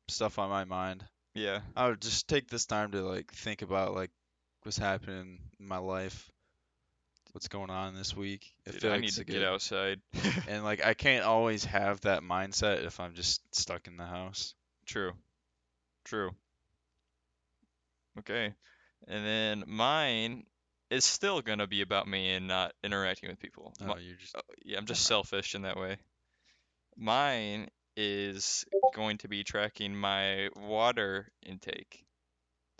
stuff 0.09 0.41
on 0.41 0.51
my 0.51 0.65
mind. 0.65 1.05
Yeah. 1.37 1.61
I 1.77 1.87
would 1.87 2.01
just 2.01 2.27
take 2.27 2.49
this 2.49 2.67
time 2.67 2.91
to 2.91 3.03
like 3.03 3.31
think 3.33 3.63
about 3.63 3.95
like 3.95 4.11
what's 4.63 4.79
happening 4.79 5.39
in 5.59 5.67
my 5.67 5.79
life, 5.79 6.31
what's 7.33 7.49
going 7.49 7.71
on 7.71 7.95
this 7.95 8.17
week. 8.17 8.53
I 8.67 8.73
Dude, 8.73 8.85
I 8.87 8.99
need 8.99 9.13
to 9.13 9.25
get 9.25 9.43
outside. 9.43 10.01
And 10.49 10.65
like 10.65 10.85
I 10.85 10.95
can't 10.95 11.25
always 11.25 11.65
have 11.65 12.01
that 12.03 12.23
mindset 12.23 12.85
if 12.85 13.01
I'm 13.01 13.15
just 13.15 13.43
stuck 13.55 13.87
in 13.87 13.97
the 13.97 14.07
house. 14.07 14.55
True. 14.87 15.13
True. 16.05 16.31
Okay. 18.19 18.55
And 19.07 19.27
then 19.27 19.65
mine 19.67 20.45
is 20.91 21.05
still 21.05 21.41
gonna 21.41 21.67
be 21.67 21.83
about 21.83 22.09
me 22.09 22.35
and 22.35 22.49
not 22.49 22.73
interacting 22.83 23.31
with 23.31 23.39
people. 23.39 23.73
Oh, 23.83 23.87
My- 23.87 23.99
you're 23.99 24.17
just 24.17 24.37
uh, 24.37 24.41
yeah, 24.65 24.79
I'm 24.79 24.87
just 24.87 25.07
selfish 25.07 25.55
in 25.55 25.63
that 25.63 25.77
way. 25.77 25.97
Mine 26.97 27.69
is 27.97 28.65
going 28.95 29.19
to 29.19 29.29
be 29.29 29.45
tracking 29.45 29.95
my 29.95 30.49
water 30.57 31.31
intake. 31.45 32.05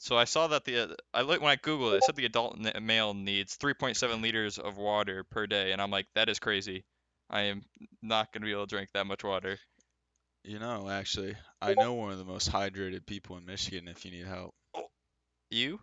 So 0.01 0.17
I 0.17 0.25
saw 0.25 0.47
that 0.49 0.65
the 0.65 0.93
uh, 0.93 0.95
I 1.13 1.21
look 1.21 1.43
when 1.43 1.53
I 1.53 1.57
googled 1.57 1.93
it, 1.93 1.97
it 1.99 2.05
said 2.05 2.17
the 2.17 2.25
adult 2.25 2.59
male 2.81 3.13
needs 3.13 3.59
3.7 3.59 4.23
liters 4.23 4.59
of 4.59 4.79
water 4.79 5.25
per 5.25 5.47
day, 5.47 5.73
and 5.73 5.81
I'm 5.81 5.91
like, 5.91 6.07
that 6.15 6.31
is 6.31 6.39
crazy. 6.39 6.85
I 7.29 7.43
am 7.43 7.63
not 8.03 8.33
gonna 8.33 8.47
be 8.47 8.53
able 8.53 8.67
to 8.67 8.75
drink 8.75 8.89
that 8.95 9.07
much 9.07 9.23
water. 9.23 9.59
You 10.43 10.59
know, 10.59 10.89
actually, 10.89 11.37
I 11.61 11.75
know 11.75 11.93
one 11.93 12.13
of 12.13 12.19
the 12.19 12.25
most 12.25 12.51
hydrated 12.51 13.05
people 13.05 13.37
in 13.37 13.45
Michigan. 13.45 13.89
If 13.89 14.07
you 14.07 14.11
need 14.11 14.27
help, 14.27 14.55
You? 15.51 15.79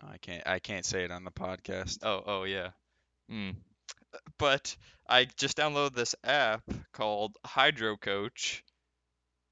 no, 0.00 0.08
I 0.08 0.18
can't. 0.18 0.46
I 0.46 0.60
can't 0.60 0.84
say 0.84 1.02
it 1.04 1.10
on 1.10 1.24
the 1.24 1.32
podcast. 1.32 1.98
Oh, 2.04 2.22
oh 2.24 2.44
yeah. 2.44 2.70
Hmm. 3.28 3.50
But 4.38 4.76
I 5.08 5.24
just 5.24 5.56
downloaded 5.56 5.94
this 5.94 6.14
app 6.22 6.62
called 6.92 7.36
Hydro 7.44 7.96
Coach, 7.96 8.62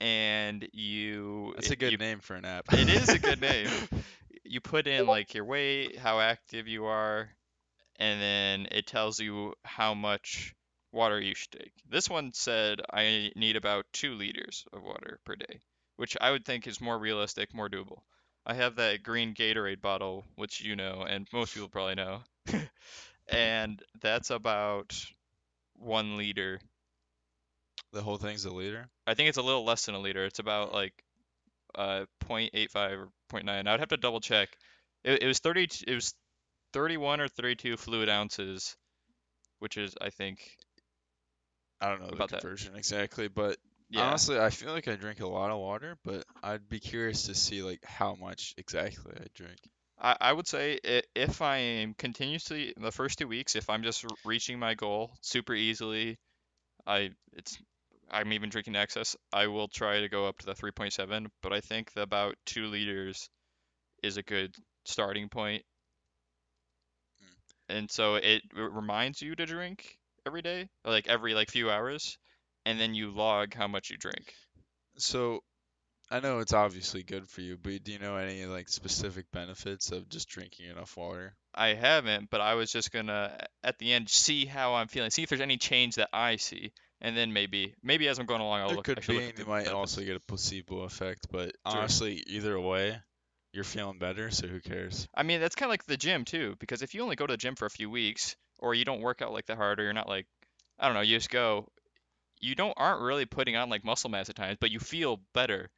and 0.03 0.69
you. 0.73 1.55
That's 1.57 1.71
a 1.71 1.77
good 1.77 1.93
you- 1.93 1.99
name 1.99 2.21
for 2.21 2.37
an 2.37 2.45
app. 2.45 2.67
It 2.73 2.89
is 2.89 3.13
a 3.13 3.19
good 3.19 3.41
name. 3.41 3.71
You 4.45 4.61
put 4.61 4.87
in 4.87 5.07
like 5.07 5.35
your 5.35 5.45
weight, 5.45 5.99
how 5.99 6.21
active 6.21 6.69
you 6.69 6.87
are, 6.87 7.31
and 7.99 8.21
then 8.21 8.69
it 8.73 8.87
tells 8.87 9.21
you 9.21 9.55
how 9.65 9.95
much 9.95 10.55
water 10.93 11.21
you 11.21 11.35
should 11.35 11.53
take. 11.53 11.73
This 11.89 12.09
one 12.11 12.33
said 12.33 12.81
I 12.93 13.33
need 13.37 13.57
about 13.57 13.87
two 13.93 14.15
liters 14.15 14.67
of 14.73 14.83
water 14.83 15.21
per 15.25 15.37
day, 15.37 15.61
which 15.97 16.17
I 16.21 16.31
would 16.31 16.45
think 16.45 16.67
is 16.67 16.81
more 16.81 16.99
realistic, 16.99 17.55
more 17.55 17.69
doable. 17.69 18.03
I 18.47 18.55
have 18.55 18.77
that 18.77 19.03
green 19.03 19.35
Gatorade 19.35 19.81
bottle, 19.83 20.25
which 20.37 20.61
you 20.61 20.77
know, 20.77 21.05
and 21.09 21.29
most 21.33 21.55
people 21.55 21.69
probably 21.69 21.95
know, 21.97 22.23
and 23.29 23.83
that's 24.01 24.31
about 24.31 24.95
one 25.75 26.17
liter. 26.17 26.61
The 27.93 28.03
whole 28.03 28.17
thing's 28.17 28.45
a 28.45 28.53
liter. 28.53 28.89
I 29.07 29.15
think 29.15 29.29
it's 29.29 29.39
a 29.39 29.43
little 29.43 29.65
less 29.65 29.87
than 29.87 29.95
a 29.95 30.01
liter. 30.01 30.25
It's 30.25 30.39
about 30.39 30.73
like 30.73 30.93
uh 31.75 32.05
0.85 32.25 32.77
or 32.99 33.09
0.9. 33.33 33.67
I 33.67 33.71
would 33.71 33.81
have 33.81 33.89
to 33.91 33.97
double 33.97 34.21
check. 34.21 34.49
It, 35.05 35.23
it 35.23 35.27
was 35.27 35.39
30 35.39 35.69
it 35.87 35.95
was 35.95 36.15
31 36.73 37.21
or 37.21 37.29
32 37.29 37.77
fluid 37.77 38.09
ounces, 38.09 38.77
which 39.59 39.77
is 39.77 39.95
I 40.01 40.11
think 40.11 40.41
I 41.81 41.89
don't 41.89 42.01
know 42.01 42.07
the 42.07 42.15
About 42.15 42.31
that. 42.31 42.41
conversion 42.41 42.77
exactly, 42.77 43.29
but 43.29 43.57
yeah. 43.91 44.03
honestly, 44.03 44.39
I 44.39 44.51
feel 44.51 44.73
like 44.73 44.89
I 44.89 44.95
drink 44.95 45.21
a 45.21 45.27
lot 45.27 45.51
of 45.51 45.59
water. 45.59 45.99
But 46.05 46.25
I'd 46.43 46.69
be 46.69 46.81
curious 46.81 47.25
to 47.25 47.35
see 47.35 47.63
like 47.63 47.85
how 47.85 48.15
much 48.15 48.55
exactly 48.57 49.13
I 49.17 49.27
drink. 49.35 49.59
I, 50.01 50.17
I 50.21 50.33
would 50.33 50.49
say 50.49 50.79
if 51.15 51.43
I 51.43 51.57
am 51.59 51.95
continuously 51.95 52.73
the 52.77 52.91
first 52.91 53.19
two 53.19 53.29
weeks, 53.29 53.55
if 53.57 53.69
I'm 53.69 53.83
just 53.83 54.05
reaching 54.25 54.59
my 54.59 54.75
goal 54.75 55.13
super 55.21 55.55
easily, 55.55 56.19
I 56.87 57.11
it's 57.35 57.59
I'm 58.13 58.33
even 58.33 58.51
drinking 58.51 58.77
excess. 58.77 59.17
I 59.33 59.47
will 59.47 59.69
try 59.69 60.01
to 60.01 60.09
go 60.09 60.27
up 60.27 60.39
to 60.39 60.47
the 60.47 60.55
3.7, 60.55 61.27
but 61.43 61.53
I 61.53 61.61
think 61.61 61.93
the 61.93 62.03
about 62.03 62.37
two 62.45 62.67
liters 62.67 63.29
is 64.03 64.17
a 64.17 64.23
good 64.23 64.55
starting 64.85 65.29
point. 65.29 65.63
Hmm. 67.21 67.77
And 67.77 67.91
so 67.91 68.17
it, 68.17 68.25
it 68.25 68.43
reminds 68.55 69.23
you 69.23 69.35
to 69.35 69.47
drink 69.47 69.97
every 70.27 70.43
day, 70.43 70.69
like 70.85 71.09
every 71.09 71.35
like 71.35 71.51
few 71.51 71.71
hours, 71.71 72.19
and 72.67 72.79
then 72.79 72.95
you 72.95 73.11
log 73.11 73.55
how 73.55 73.69
much 73.69 73.91
you 73.91 73.97
drink. 73.97 74.35
So, 74.99 75.41
I 76.11 76.21
know 76.21 76.41
it's 76.41 76.53
obviously 76.53 77.03
good 77.03 77.27
for 77.29 77.41
you, 77.41 77.57
but 77.57 77.83
do 77.83 77.93
you 77.93 77.99
know 77.99 78.17
any 78.17 78.45
like 78.45 78.69
specific 78.69 79.25
benefits 79.33 79.91
of 79.91 80.09
just 80.09 80.29
drinking 80.29 80.69
enough 80.69 80.97
water? 80.97 81.35
I 81.55 81.69
haven't, 81.69 82.29
but 82.31 82.43
I 82.43 82.55
was 82.55 82.71
just 82.71 82.93
gonna 82.93 83.47
at 83.65 83.79
the 83.79 83.93
end 83.93 84.11
see 84.11 84.45
how 84.45 84.75
I'm 84.75 84.89
feeling, 84.89 85.11
see 85.11 85.23
if 85.23 85.31
there's 85.31 85.41
any 85.41 85.57
change 85.57 85.95
that 85.95 86.11
I 86.13 86.37
see, 86.37 86.73
and 87.03 87.17
then 87.17 87.33
maybe 87.33 87.75
maybe 87.83 88.09
as 88.09 88.19
I'm 88.19 88.27
going 88.27 88.41
along, 88.41 88.61
I'll 88.61 88.69
There 88.69 88.77
look. 88.77 88.85
Could 88.85 89.07
be, 89.07 89.15
look 89.15 89.23
at 89.25 89.29
and 89.31 89.39
the 89.39 89.43
you 89.43 89.49
might 89.49 89.67
benefits. 89.67 89.75
also 89.75 90.01
get 90.03 90.17
a 90.17 90.21
placebo 90.21 90.81
effect, 90.83 91.27
but 91.31 91.47
True. 91.47 91.53
honestly, 91.67 92.23
either 92.27 92.59
way, 92.59 92.99
you're 93.53 93.65
feeling 93.65 93.99
better, 93.99 94.31
so 94.31 94.47
who 94.47 94.61
cares? 94.61 95.07
I 95.15 95.23
mean, 95.25 95.41
that's 95.41 95.55
kind 95.55 95.69
of 95.69 95.73
like 95.73 95.85
the 95.85 95.97
gym 95.97 96.25
too, 96.25 96.57
because 96.59 96.81
if 96.83 96.95
you 96.95 97.03
only 97.03 97.17
go 97.17 97.27
to 97.27 97.35
the 97.35 97.37
gym 97.39 97.57
for 97.57 97.67
a 97.67 97.71
few 97.71 97.91
weeks, 97.91 98.37
or 98.59 98.75
you 98.75 98.85
don't 98.85 99.03
work 99.03 99.21
out 99.21 99.33
like 99.33 99.47
that 99.47 99.57
hard, 99.59 99.81
or 99.81 99.85
you're 99.85 99.93
not 99.93 100.09
like, 100.09 100.27
I 100.79 100.87
don't 100.87 100.95
know, 100.95 101.01
you 101.03 101.17
just 101.19 101.31
go, 101.31 101.69
you 102.41 102.55
don't 102.55 102.75
aren't 102.77 103.03
really 103.03 103.27
putting 103.27 103.57
on 103.57 103.69
like 103.69 103.85
muscle 103.85 104.11
mass 104.11 104.31
at 104.31 104.37
times, 104.37 104.57
but 104.61 104.71
you 104.71 104.79
feel 104.79 105.21
better. 105.35 105.71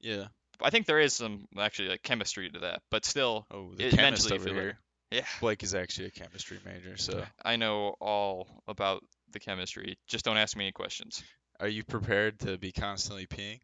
Yeah. 0.00 0.26
I 0.60 0.70
think 0.70 0.86
there 0.86 1.00
is 1.00 1.14
some 1.14 1.46
actually 1.58 1.88
like 1.88 2.02
chemistry 2.02 2.50
to 2.50 2.58
that, 2.60 2.82
but 2.90 3.04
still, 3.04 3.46
Oh, 3.50 3.72
the 3.74 3.84
it 3.84 3.94
chemist 3.94 4.30
over 4.30 4.44
here. 4.44 4.54
better. 4.54 4.78
Yeah, 5.10 5.24
Blake 5.40 5.62
is 5.62 5.74
actually 5.74 6.06
a 6.06 6.10
chemistry 6.10 6.58
major, 6.64 6.96
so 6.96 7.22
I 7.44 7.56
know 7.56 7.96
all 8.00 8.48
about 8.66 9.02
the 9.32 9.40
chemistry. 9.40 9.98
Just 10.06 10.24
don't 10.24 10.36
ask 10.36 10.56
me 10.56 10.64
any 10.64 10.72
questions. 10.72 11.22
are 11.60 11.68
you 11.68 11.84
prepared 11.84 12.40
to 12.40 12.58
be 12.58 12.72
constantly 12.72 13.26
peeing? 13.26 13.60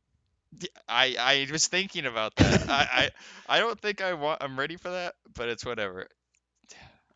I 0.89 1.17
I 1.19 1.49
was 1.53 1.67
thinking 1.67 2.07
about 2.07 2.35
that. 2.37 2.69
I, 2.69 3.11
I 3.49 3.57
I 3.57 3.61
don't 3.61 3.79
think 3.79 4.01
I 4.01 4.15
want 4.15 4.43
I'm 4.43 4.59
ready 4.59 4.77
for 4.77 4.91
that, 4.91 5.15
but 5.35 5.49
it's 5.49 5.65
whatever. 5.65 6.09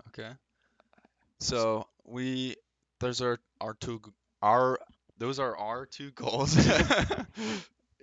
Okay. 0.09 0.30
So 1.38 1.87
we 2.04 2.56
those 3.00 3.23
are 3.23 3.38
our 3.61 3.75
two 3.75 4.00
our 4.42 4.78
those 5.18 5.38
are 5.38 5.56
our 5.56 5.87
two 5.87 6.11
goals. 6.11 6.56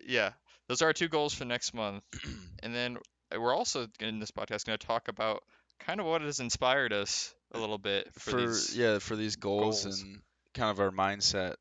Yeah, 0.10 0.32
those 0.68 0.82
are 0.82 0.86
our 0.86 0.94
two 0.94 1.08
goals 1.08 1.36
for 1.36 1.46
next 1.46 1.74
month, 1.76 2.04
and 2.64 2.74
then 2.74 2.98
uh, 3.34 3.40
we're 3.40 3.56
also 3.56 3.88
in 4.00 4.20
this 4.20 4.32
podcast 4.32 4.66
going 4.66 4.78
to 4.78 4.88
talk 4.88 5.08
about 5.08 5.44
kind 5.78 6.00
of 6.00 6.08
what 6.08 6.22
has 6.22 6.40
inspired 6.40 6.94
us 6.94 7.34
a 7.54 7.60
little 7.60 7.78
bit 7.78 8.12
for, 8.14 8.32
for 8.32 8.42
these. 8.42 8.76
yeah 8.76 8.98
for 8.98 9.16
these 9.16 9.36
goals, 9.36 9.84
goals. 9.84 10.02
and 10.02 10.20
kind 10.54 10.72
of 10.72 10.80
our 10.80 10.92
mindset 10.92 11.56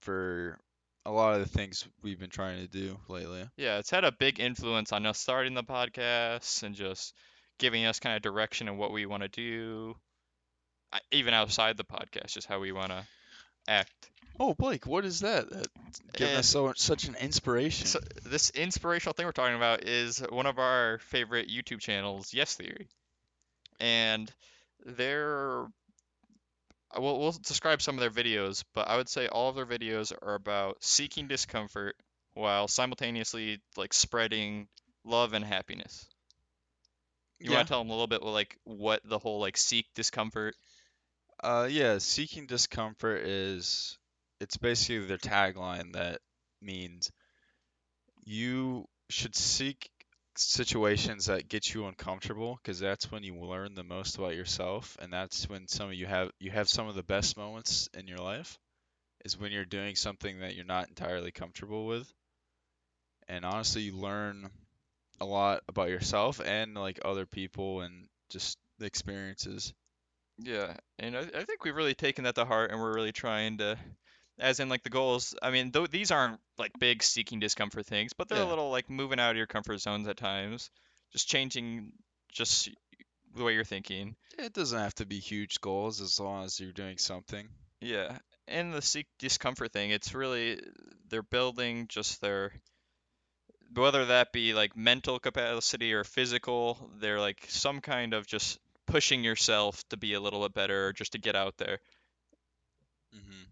for 0.00 0.58
a 1.06 1.10
lot 1.10 1.34
of 1.34 1.40
the 1.40 1.58
things 1.58 1.86
we've 2.02 2.18
been 2.18 2.30
trying 2.30 2.58
to 2.60 2.68
do 2.68 2.98
lately. 3.08 3.44
Yeah, 3.56 3.78
it's 3.78 3.90
had 3.90 4.04
a 4.04 4.12
big 4.12 4.40
influence 4.40 4.92
on 4.92 5.06
us 5.06 5.18
starting 5.18 5.54
the 5.54 5.64
podcast 5.64 6.62
and 6.62 6.74
just 6.74 7.14
giving 7.58 7.84
us 7.84 8.00
kind 8.00 8.16
of 8.16 8.22
direction 8.22 8.68
in 8.68 8.76
what 8.76 8.92
we 8.92 9.06
want 9.06 9.22
to 9.22 9.28
do, 9.28 9.94
uh, 10.92 10.98
even 11.10 11.34
outside 11.34 11.76
the 11.76 11.84
podcast, 11.84 12.32
just 12.32 12.46
how 12.46 12.58
we 12.60 12.72
want 12.72 12.90
to 12.90 13.06
act. 13.68 14.10
Oh, 14.40 14.54
Blake, 14.54 14.86
what 14.86 15.04
is 15.04 15.20
that? 15.20 15.48
That's 15.50 15.68
giving 16.14 16.36
us 16.36 16.48
so 16.48 16.72
such 16.74 17.04
an 17.04 17.14
inspiration. 17.16 17.86
So 17.86 18.00
this 18.24 18.50
inspirational 18.50 19.12
thing 19.12 19.26
we're 19.26 19.32
talking 19.32 19.56
about 19.56 19.84
is 19.84 20.18
one 20.18 20.46
of 20.46 20.58
our 20.58 20.98
favorite 20.98 21.48
YouTube 21.48 21.80
channels, 21.80 22.34
Yes 22.34 22.54
Theory, 22.54 22.88
and 23.78 24.30
they're 24.84 25.66
we'll, 26.96 27.18
we'll 27.18 27.32
describe 27.32 27.82
some 27.82 27.98
of 27.98 28.00
their 28.00 28.24
videos, 28.24 28.64
but 28.74 28.88
I 28.88 28.96
would 28.96 29.08
say 29.08 29.26
all 29.26 29.50
of 29.50 29.56
their 29.56 29.66
videos 29.66 30.12
are 30.22 30.34
about 30.34 30.82
seeking 30.82 31.28
discomfort 31.28 31.96
while 32.34 32.68
simultaneously 32.68 33.60
like 33.76 33.92
spreading 33.92 34.68
love 35.04 35.32
and 35.32 35.44
happiness. 35.44 36.08
You 37.38 37.50
yeah. 37.50 37.56
want 37.56 37.68
to 37.68 37.72
tell 37.72 37.80
them 37.80 37.90
a 37.90 37.92
little 37.92 38.06
bit 38.06 38.22
like 38.22 38.56
what 38.64 39.00
the 39.04 39.18
whole 39.18 39.40
like 39.40 39.56
seek 39.56 39.86
discomfort? 39.94 40.54
Uh, 41.42 41.68
yeah, 41.70 41.98
seeking 41.98 42.46
discomfort 42.46 43.22
is 43.22 43.98
it's 44.40 44.56
basically 44.56 45.06
their 45.06 45.18
tagline 45.18 45.92
that 45.92 46.20
means 46.62 47.10
you 48.24 48.86
should 49.10 49.34
seek 49.34 49.90
situations 50.36 51.26
that 51.26 51.48
get 51.48 51.72
you 51.72 51.86
uncomfortable 51.86 52.58
because 52.62 52.78
that's 52.78 53.10
when 53.10 53.22
you 53.22 53.36
learn 53.36 53.74
the 53.74 53.84
most 53.84 54.18
about 54.18 54.34
yourself 54.34 54.96
and 55.00 55.12
that's 55.12 55.48
when 55.48 55.68
some 55.68 55.88
of 55.88 55.94
you 55.94 56.06
have 56.06 56.30
you 56.40 56.50
have 56.50 56.68
some 56.68 56.88
of 56.88 56.94
the 56.94 57.02
best 57.02 57.36
moments 57.36 57.88
in 57.94 58.06
your 58.06 58.18
life 58.18 58.58
is 59.24 59.38
when 59.38 59.52
you're 59.52 59.64
doing 59.64 59.96
something 59.96 60.40
that 60.40 60.54
you're 60.54 60.64
not 60.64 60.88
entirely 60.88 61.32
comfortable 61.32 61.86
with. 61.86 62.12
And 63.28 63.44
honestly, 63.44 63.82
you 63.82 63.96
learn 63.96 64.50
a 65.20 65.24
lot 65.24 65.62
about 65.68 65.88
yourself 65.88 66.40
and 66.44 66.74
like 66.74 67.00
other 67.04 67.26
people 67.26 67.80
and 67.80 68.08
just 68.28 68.58
the 68.78 68.86
experiences. 68.86 69.72
Yeah, 70.38 70.74
and 70.98 71.16
I, 71.16 71.20
I 71.20 71.44
think 71.44 71.64
we've 71.64 71.76
really 71.76 71.94
taken 71.94 72.24
that 72.24 72.34
to 72.34 72.44
heart, 72.44 72.70
and 72.70 72.80
we're 72.80 72.94
really 72.94 73.12
trying 73.12 73.58
to, 73.58 73.78
as 74.38 74.60
in 74.60 74.68
like 74.68 74.82
the 74.82 74.90
goals. 74.90 75.34
I 75.42 75.50
mean, 75.50 75.70
though 75.70 75.86
these 75.86 76.10
aren't 76.10 76.40
like 76.58 76.72
big 76.78 77.02
seeking 77.02 77.40
discomfort 77.40 77.86
things, 77.86 78.12
but 78.12 78.28
they're 78.28 78.38
Yeah. 78.38 78.44
a 78.44 78.48
little 78.48 78.70
like 78.70 78.88
moving 78.90 79.20
out 79.20 79.32
of 79.32 79.36
your 79.36 79.46
comfort 79.46 79.78
zones 79.78 80.06
at 80.08 80.16
times, 80.16 80.70
just 81.12 81.28
changing 81.28 81.92
just 82.32 82.68
the 83.34 83.44
way 83.44 83.54
you're 83.54 83.64
thinking. 83.64 84.16
It 84.38 84.52
doesn't 84.52 84.78
have 84.78 84.94
to 84.96 85.06
be 85.06 85.18
huge 85.20 85.60
goals 85.60 86.00
as 86.00 86.18
long 86.20 86.44
as 86.44 86.60
you're 86.60 86.72
doing 86.72 86.98
something. 86.98 87.48
Yeah, 87.80 88.18
and 88.48 88.72
the 88.72 88.82
seek 88.82 89.06
discomfort 89.18 89.72
thing, 89.72 89.90
it's 89.90 90.14
really 90.14 90.60
they're 91.08 91.22
building 91.22 91.86
just 91.88 92.20
their 92.20 92.52
whether 93.74 94.06
that 94.06 94.32
be 94.32 94.54
like 94.54 94.76
mental 94.76 95.18
capacity 95.18 95.92
or 95.92 96.04
physical, 96.04 96.90
they're 96.98 97.20
like 97.20 97.44
some 97.48 97.80
kind 97.80 98.14
of 98.14 98.26
just 98.26 98.58
pushing 98.86 99.24
yourself 99.24 99.86
to 99.88 99.96
be 99.96 100.14
a 100.14 100.20
little 100.20 100.42
bit 100.42 100.54
better 100.54 100.88
or 100.88 100.92
just 100.92 101.12
to 101.12 101.18
get 101.18 101.34
out 101.36 101.56
there. 101.58 101.78
hmm 103.12 103.44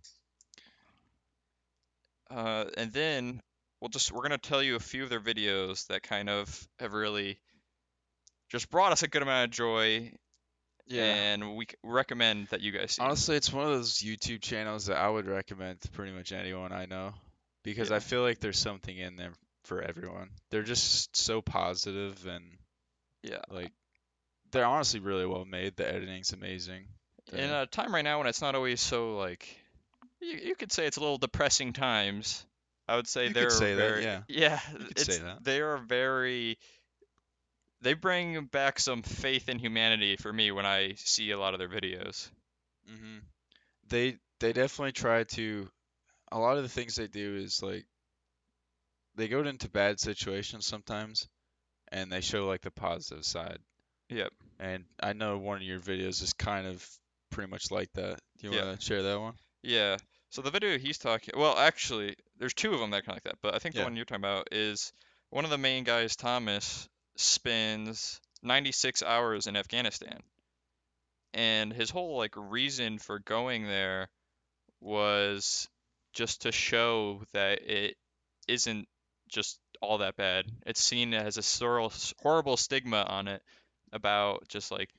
Uh, 2.34 2.64
and 2.76 2.92
then 2.92 3.40
we'll 3.80 3.88
just 3.90 4.10
we're 4.12 4.22
gonna 4.22 4.38
tell 4.38 4.62
you 4.62 4.76
a 4.76 4.80
few 4.80 5.02
of 5.02 5.10
their 5.10 5.20
videos 5.20 5.86
that 5.88 6.02
kind 6.02 6.30
of 6.30 6.68
have 6.78 6.92
really 6.94 7.38
just 8.50 8.70
brought 8.70 8.92
us 8.92 9.02
a 9.02 9.08
good 9.08 9.22
amount 9.22 9.44
of 9.46 9.50
joy 9.50 10.12
Yeah. 10.86 11.04
and 11.04 11.56
we 11.56 11.66
recommend 11.82 12.48
that 12.48 12.60
you 12.60 12.72
guys 12.72 12.92
see. 12.92 13.02
Honestly, 13.02 13.36
it's 13.36 13.52
one 13.52 13.64
of 13.64 13.70
those 13.70 13.98
YouTube 13.98 14.40
channels 14.42 14.86
that 14.86 14.96
I 14.98 15.08
would 15.08 15.26
recommend 15.26 15.80
to 15.82 15.88
pretty 15.90 16.12
much 16.12 16.32
anyone 16.32 16.72
I 16.72 16.86
know 16.86 17.14
because 17.64 17.90
Yeah. 17.90 17.96
I 17.96 18.00
feel 18.00 18.22
like 18.22 18.40
there's 18.40 18.58
something 18.58 18.96
in 18.96 19.16
there 19.16 19.32
for 19.64 19.80
everyone. 19.82 20.30
They're 20.50 20.62
just 20.62 21.16
so 21.16 21.40
positive 21.42 22.26
and 22.26 22.58
Yeah. 23.22 23.42
like 23.48 23.72
they're 24.50 24.66
honestly 24.66 25.00
really 25.00 25.24
well 25.26 25.44
made. 25.44 25.76
The 25.76 25.88
editing's 25.88 26.32
amazing. 26.32 26.88
in 27.32 27.50
a 27.50 27.66
time 27.66 27.94
right 27.94 28.02
now 28.04 28.18
when 28.18 28.26
it's 28.26 28.42
not 28.42 28.54
always 28.54 28.80
so 28.80 29.16
like 29.16 29.48
you, 30.22 30.38
you 30.50 30.56
could 30.56 30.72
say 30.72 30.86
it's 30.86 30.98
a 30.98 31.00
little 31.00 31.18
depressing 31.18 31.72
times 31.72 32.46
i 32.88 32.96
would 32.96 33.08
say 33.08 33.28
You 33.28 33.34
they're 33.34 33.50
say 33.50 33.74
that, 33.76 33.76
very 33.76 34.02
yeah. 34.02 34.22
yeah 34.28 34.60
You 34.78 34.86
could 34.86 34.98
say 34.98 35.18
that. 35.18 35.40
they 35.42 35.60
are 35.60 35.78
very 35.78 36.58
they 37.82 37.94
bring 37.94 38.46
back 38.46 38.78
some 38.78 39.02
faith 39.02 39.48
in 39.48 39.58
humanity 39.58 40.16
for 40.16 40.32
me 40.32 40.50
when 40.52 40.66
i 40.66 40.94
see 40.96 41.30
a 41.32 41.38
lot 41.38 41.54
of 41.54 41.58
their 41.58 41.68
videos 41.68 42.30
hmm 42.86 43.18
They 43.88 44.18
they 44.40 44.52
definitely 44.52 44.92
try 44.92 45.24
to. 45.24 45.70
A 46.32 46.38
lot 46.38 46.56
of 46.56 46.62
the 46.64 46.68
things 46.68 46.96
they 46.96 47.08
do 47.08 47.36
is 47.36 47.62
like 47.62 47.86
they 49.16 49.28
go 49.28 49.40
into 49.44 49.68
bad 49.70 50.00
situations 50.00 50.66
sometimes, 50.66 51.28
and 51.92 52.10
they 52.12 52.20
show 52.20 52.46
like 52.46 52.62
the 52.62 52.70
positive 52.70 53.24
side. 53.24 53.58
yep 54.08 54.32
And 54.60 54.84
I 55.02 55.12
know 55.12 55.38
one 55.38 55.58
of 55.58 55.62
your 55.62 55.80
videos 55.80 56.22
is 56.22 56.32
kind 56.32 56.66
of 56.66 56.86
pretty 57.30 57.50
much 57.50 57.70
like 57.70 57.92
that. 57.94 58.20
Do 58.38 58.46
you 58.48 58.52
Yeah. 58.52 58.64
want 58.64 58.80
to 58.80 58.84
share 58.86 59.02
that 59.02 59.20
one? 59.20 59.34
yeah 59.62 59.96
so 60.32 60.42
the 60.42 60.50
video 60.50 60.76
he's 60.78 60.98
talking 60.98 61.32
well 61.36 61.56
actually 61.56 62.16
there's 62.38 62.54
two 62.54 62.72
of 62.74 62.80
them 62.80 62.90
that 62.90 62.98
are 62.98 63.02
kind 63.02 63.16
of 63.18 63.24
like 63.24 63.32
that 63.32 63.38
but 63.42 63.54
i 63.54 63.58
think 63.58 63.74
the 63.74 63.80
Yeah. 63.82 63.86
one 63.86 63.96
you're 63.96 64.04
talking 64.04 64.24
about 64.24 64.48
is 64.50 64.92
one 65.30 65.44
of 65.44 65.50
the 65.50 65.58
main 65.58 65.84
guys 65.84 66.16
thomas 66.16 66.88
spends 67.16 68.20
96 68.42 69.02
hours 69.02 69.46
in 69.46 69.56
afghanistan 69.56 70.18
and 71.34 71.72
his 71.72 71.90
whole 71.90 72.16
like 72.18 72.34
reason 72.36 72.98
for 72.98 73.18
going 73.20 73.64
there 73.66 74.08
was 74.80 75.68
just 76.12 76.42
to 76.42 76.52
show 76.52 77.22
that 77.32 77.62
it 77.62 77.96
isn't 78.48 78.86
just 79.30 79.58
all 79.80 79.98
that 79.98 80.16
bad. 80.16 80.44
It's 80.66 80.82
seen 80.84 81.14
as 81.14 81.38
a 81.38 81.42
sorrel- 81.42 81.92
horrible 82.20 82.56
stigma 82.56 83.02
on 83.08 83.28
it 83.28 83.42
about 83.92 84.46
just 84.48 84.70
like 84.70 84.90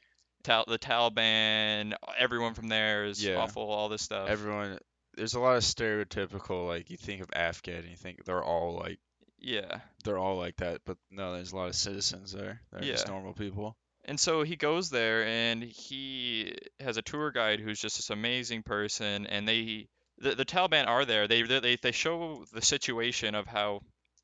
the 0.44 0.80
Taliban, 0.80 1.94
everyone 2.18 2.54
from 2.56 2.68
there 2.68 3.06
is 3.06 3.24
Yeah. 3.24 3.36
awful, 3.38 3.64
all 3.70 3.90
this 3.90 4.02
stuff. 4.02 4.28
Everyone, 4.30 4.80
there's 5.16 5.36
a 5.36 5.40
lot 5.40 5.58
of 5.58 5.64
stereotypical 5.64 6.68
like 6.68 6.90
you 6.90 6.98
think 6.98 7.22
of 7.22 7.30
Afghan, 7.34 7.76
and 7.76 7.90
you 7.90 7.96
think 7.96 8.24
they're 8.26 8.44
all 8.44 8.76
like 8.76 9.00
yeah. 9.40 9.80
they're 10.04 10.18
all 10.18 10.38
like 10.38 10.56
that, 10.58 10.82
but 10.86 10.98
no, 11.12 11.34
there's 11.34 11.52
a 11.52 11.56
lot 11.56 11.68
of 11.68 11.76
citizens 11.76 12.32
there. 12.32 12.62
They're 12.72 12.82
just 12.82 13.08
normal 13.08 13.34
people. 13.34 13.76
And 14.06 14.20
so 14.20 14.44
he 14.44 14.56
goes 14.56 14.90
there 14.90 15.26
and 15.26 15.64
he 15.64 16.56
has 16.80 16.98
a 16.98 17.02
tour 17.02 17.32
guide 17.32 17.60
who's 17.60 17.80
just 17.80 17.98
this 17.98 18.10
amazing 18.10 18.64
person 18.64 19.26
and 19.28 19.48
they 19.48 19.88
the, 20.18 20.36
the 20.36 20.46
Taliban 20.46 20.88
are 20.88 21.06
there. 21.06 21.28
They 21.28 21.44
they 21.44 21.78
they 21.82 21.92
show 21.92 22.46
the 22.54 22.62
situation 22.62 23.36
of 23.36 23.48
how 23.48 23.82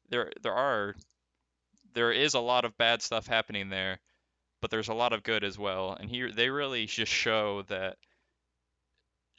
there 0.10 0.32
there 0.42 0.54
are 0.54 0.96
there 1.94 2.12
is 2.12 2.34
a 2.34 2.40
lot 2.40 2.66
of 2.66 2.78
bad 2.78 3.02
stuff 3.02 3.28
happening 3.28 3.70
there, 3.70 4.00
but 4.62 4.70
there's 4.70 4.90
a 4.90 4.94
lot 4.94 5.14
of 5.14 5.24
good 5.24 5.44
as 5.44 5.58
well. 5.58 5.98
And 6.00 6.10
he 6.10 6.30
they 6.32 6.50
really 6.50 6.86
just 6.86 7.12
show 7.12 7.64
that 7.64 7.98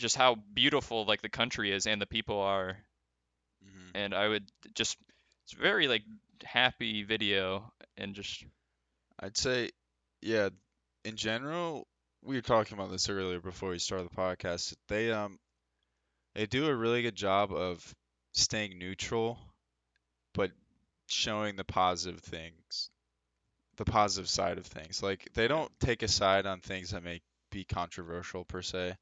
just 0.01 0.17
how 0.17 0.37
beautiful 0.55 1.07
like 1.07 1.23
the 1.23 1.31
country 1.31 1.73
is 1.73 1.87
and 1.87 2.03
the 2.03 2.07
people 2.07 2.41
are. 2.41 2.79
hmm 3.63 3.91
And 3.95 4.15
I 4.15 4.29
would 4.29 4.51
just 4.75 4.97
it's 5.45 5.53
very 5.55 5.89
like 5.89 6.03
happy 6.45 7.03
video 7.05 7.73
and 7.97 8.15
just 8.15 8.45
I'd 9.21 9.37
say, 9.37 9.71
yeah, 10.23 10.51
in 11.05 11.17
general, 11.17 11.87
we 12.23 12.37
were 12.37 12.43
talking 12.43 12.79
about 12.79 12.91
this 12.91 13.09
earlier 13.11 13.41
before 13.41 13.71
we 13.71 13.79
started 13.79 14.11
the 14.11 14.17
podcast. 14.17 14.75
They 14.89 15.13
um 15.13 15.39
they 16.35 16.47
do 16.47 16.67
a 16.69 16.75
really 16.77 17.03
good 17.03 17.17
job 17.17 17.53
of 17.53 17.95
staying 18.33 18.79
neutral, 18.79 19.39
but 20.35 20.53
showing 21.07 21.57
the 21.57 21.65
positive 21.65 22.21
things, 22.21 22.91
the 23.77 23.87
positive 23.87 24.29
side 24.31 24.59
of 24.59 24.67
things. 24.67 25.03
Like 25.03 25.29
they 25.35 25.49
don't 25.49 25.73
take 25.81 26.03
a 26.03 26.09
side 26.09 26.47
on 26.47 26.61
things 26.61 26.91
that 26.91 27.05
may 27.05 27.23
be 27.51 27.65
controversial 27.65 28.45
per 28.45 28.63
se, 28.63 28.97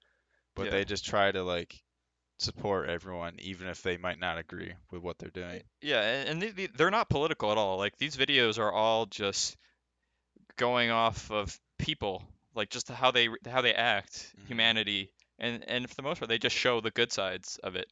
but 0.58 0.66
Yeah. 0.66 0.70
they 0.72 0.84
just 0.84 1.06
try 1.06 1.30
to 1.32 1.42
like 1.42 1.82
support 2.38 2.88
everyone, 2.88 3.36
even 3.40 3.66
if 3.68 3.82
they 3.82 3.96
might 3.96 4.18
not 4.18 4.38
agree 4.38 4.72
with 4.90 5.02
what 5.02 5.18
they're 5.18 5.30
doing. 5.30 5.62
Yeah, 5.80 6.00
and, 6.02 6.28
and 6.28 6.42
they, 6.42 6.50
they- 6.50 6.66
they're 6.76 6.90
not 6.90 7.08
political 7.08 7.50
at 7.50 7.58
all. 7.58 7.78
Like 7.78 7.96
these 7.96 8.16
videos 8.16 8.58
are 8.58 8.70
all 8.72 9.06
just 9.06 9.56
going 10.56 10.90
off 10.90 11.30
of 11.30 11.58
people, 11.78 12.22
like 12.54 12.70
just 12.70 12.88
how 12.88 13.10
they 13.10 13.28
how 13.50 13.62
they 13.62 13.74
act, 13.74 14.32
Mhm. 14.36 14.46
humanity, 14.48 15.12
and 15.38 15.64
and 15.68 15.88
for 15.88 15.94
the 15.94 16.02
most 16.02 16.18
part, 16.18 16.28
they 16.28 16.38
just 16.38 16.56
show 16.56 16.80
the 16.80 16.90
good 16.90 17.12
sides 17.12 17.58
of 17.62 17.76
it. 17.76 17.90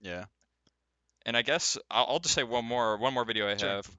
Yeah. 0.00 0.24
And 1.26 1.36
I 1.36 1.42
guess 1.42 1.76
I'll, 1.90 2.06
I'll 2.08 2.18
just 2.20 2.34
say 2.34 2.44
one 2.44 2.64
more 2.64 2.96
one 2.96 3.12
more 3.14 3.24
video 3.24 3.48
I 3.48 3.56
Sure. 3.56 3.68
have 3.68 3.90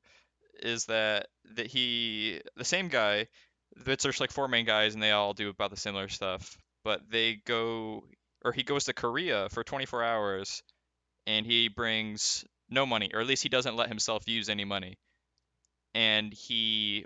is 0.61 0.85
that 0.85 1.27
that 1.55 1.67
he 1.67 2.41
the 2.55 2.65
same 2.65 2.87
guy. 2.89 3.27
It's 3.85 4.03
there's 4.03 4.19
like 4.19 4.31
four 4.31 4.47
main 4.47 4.65
guys, 4.65 4.93
and 4.95 5.03
they 5.03 5.11
all 5.11 5.33
do 5.33 5.49
about 5.49 5.69
the 5.69 5.77
similar 5.77 6.09
stuff. 6.09 6.57
But 6.89 7.11
they 7.11 7.35
go 7.45 8.03
or 8.43 8.51
he 8.51 8.63
goes 8.63 8.85
to 8.85 8.93
Korea 8.93 9.47
for 9.49 9.63
24 9.63 10.03
hours, 10.03 10.63
and 11.27 11.45
he 11.45 11.67
brings 11.67 12.43
no 12.67 12.83
money, 12.87 13.11
or 13.13 13.21
at 13.21 13.27
least 13.27 13.43
he 13.43 13.49
doesn't 13.49 13.75
let 13.75 13.89
himself 13.89 14.27
use 14.27 14.49
any 14.49 14.65
money. 14.65 14.97
And 15.93 16.33
he 16.33 17.05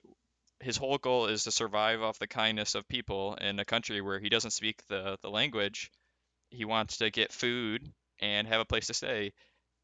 his 0.62 0.78
whole 0.78 0.98
goal 0.98 1.26
is 1.26 1.44
to 1.44 1.52
survive 1.52 2.02
off 2.02 2.18
the 2.18 2.28
kindness 2.28 2.76
of 2.76 2.88
people 2.88 3.36
in 3.36 3.60
a 3.60 3.66
country 3.66 4.00
where 4.00 4.22
he 4.22 4.30
doesn't 4.30 4.52
speak 4.52 4.82
the, 4.88 5.18
the 5.22 5.30
language. 5.30 5.92
He 6.50 6.64
wants 6.64 7.00
to 7.00 7.12
get 7.12 7.34
food 7.34 7.92
and 8.20 8.48
have 8.48 8.62
a 8.62 8.66
place 8.66 8.88
to 8.88 8.94
stay, 8.94 9.34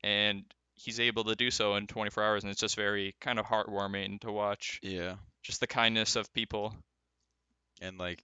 and 0.02 0.46
he's 0.76 1.02
able 1.02 1.26
to 1.26 1.36
do 1.36 1.52
so 1.52 1.76
in 1.76 1.88
24 1.88 2.24
hours, 2.24 2.44
and 2.46 2.52
it's 2.52 2.62
just 2.62 2.78
very 2.78 3.16
kind 3.20 3.38
of 3.38 3.46
heartwarming 3.46 4.22
to 4.22 4.32
watch. 4.32 4.80
Yeah. 4.82 5.16
Just 5.44 5.60
the 5.60 5.68
kindness 5.68 6.16
of 6.16 6.32
people. 6.32 6.74
and 7.82 7.98
like 7.98 8.24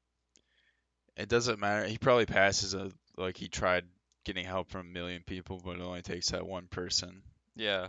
it 1.17 1.29
doesn't 1.29 1.59
matter. 1.59 1.85
He 1.87 1.97
probably 1.97 2.25
passes 2.25 2.73
a 2.73 2.91
like 3.17 3.37
he 3.37 3.47
tried 3.47 3.85
getting 4.25 4.45
help 4.45 4.69
from 4.69 4.81
a 4.81 4.89
million 4.89 5.21
people, 5.25 5.61
but 5.63 5.75
it 5.75 5.81
only 5.81 6.01
takes 6.01 6.29
that 6.29 6.45
one 6.45 6.67
person. 6.67 7.21
Yeah. 7.55 7.87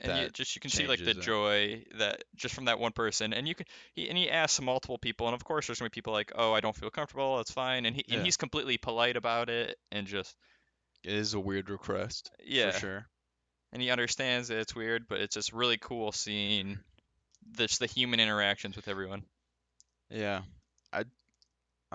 And 0.00 0.18
you 0.18 0.28
just 0.30 0.54
you 0.56 0.60
can 0.60 0.70
see 0.70 0.86
like 0.88 0.98
the 1.02 1.10
it. 1.12 1.20
joy 1.20 1.84
that 1.98 2.24
just 2.34 2.54
from 2.54 2.64
that 2.64 2.80
one 2.80 2.92
person, 2.92 3.32
and 3.32 3.46
you 3.46 3.54
can 3.54 3.64
he 3.94 4.08
and 4.08 4.18
he 4.18 4.28
asks 4.28 4.60
multiple 4.60 4.98
people, 4.98 5.28
and 5.28 5.34
of 5.34 5.44
course 5.44 5.66
there's 5.66 5.78
gonna 5.78 5.88
be 5.88 5.94
people 5.94 6.12
like, 6.12 6.32
oh, 6.34 6.52
I 6.52 6.60
don't 6.60 6.74
feel 6.74 6.90
comfortable, 6.90 7.36
that's 7.36 7.52
fine, 7.52 7.86
and 7.86 7.94
he 7.94 8.04
Yeah. 8.08 8.16
and 8.16 8.24
he's 8.24 8.36
completely 8.36 8.76
polite 8.76 9.16
about 9.16 9.48
it, 9.50 9.78
and 9.92 10.06
just 10.06 10.36
It 11.04 11.12
is 11.12 11.34
a 11.34 11.40
weird 11.40 11.70
request 11.70 12.30
yeah, 12.44 12.72
for 12.72 12.78
sure. 12.80 13.06
and 13.72 13.80
he 13.80 13.90
understands 13.90 14.48
that 14.48 14.58
it's 14.58 14.74
weird, 14.74 15.06
but 15.08 15.20
it's 15.20 15.36
just 15.36 15.52
really 15.52 15.78
cool 15.78 16.10
seeing 16.10 16.80
this 17.52 17.78
the 17.78 17.86
human 17.86 18.18
interactions 18.18 18.74
with 18.74 18.88
everyone. 18.88 19.22
Yeah, 20.10 20.42
I 20.92 21.04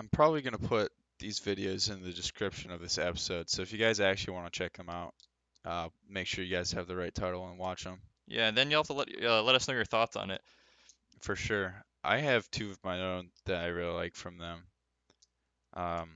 I'm 0.00 0.08
probably 0.08 0.40
gonna 0.40 0.56
put 0.56 0.90
these 1.18 1.40
videos 1.40 1.90
in 1.92 2.02
the 2.02 2.10
description 2.10 2.70
of 2.70 2.80
this 2.80 2.96
episode. 2.96 3.50
So 3.50 3.60
if 3.60 3.70
you 3.70 3.78
guys 3.78 4.00
actually 4.00 4.32
want 4.32 4.50
to 4.50 4.58
check 4.58 4.74
them 4.74 4.88
out, 4.88 5.12
uh, 5.66 5.88
make 6.08 6.26
sure 6.26 6.42
you 6.42 6.56
guys 6.56 6.72
have 6.72 6.86
the 6.86 6.96
right 6.96 7.14
title 7.14 7.46
and 7.46 7.58
watch 7.58 7.84
them 7.84 8.00
Yeah, 8.26 8.48
and 8.48 8.56
then 8.56 8.70
you'll 8.70 8.80
have 8.80 8.86
to 8.86 8.94
let 8.94 9.08
uh, 9.22 9.42
let 9.42 9.56
us 9.56 9.68
know 9.68 9.74
your 9.74 9.84
thoughts 9.84 10.16
on 10.16 10.30
it. 10.30 10.40
for 11.20 11.36
sure. 11.36 11.74
I 12.02 12.16
have 12.16 12.50
two 12.50 12.70
of 12.70 12.78
my 12.82 12.98
own 12.98 13.28
that 13.44 13.62
I 13.62 13.66
really 13.66 13.92
like 13.92 14.14
from 14.14 14.38
them. 14.38 14.62
Um, 15.74 16.08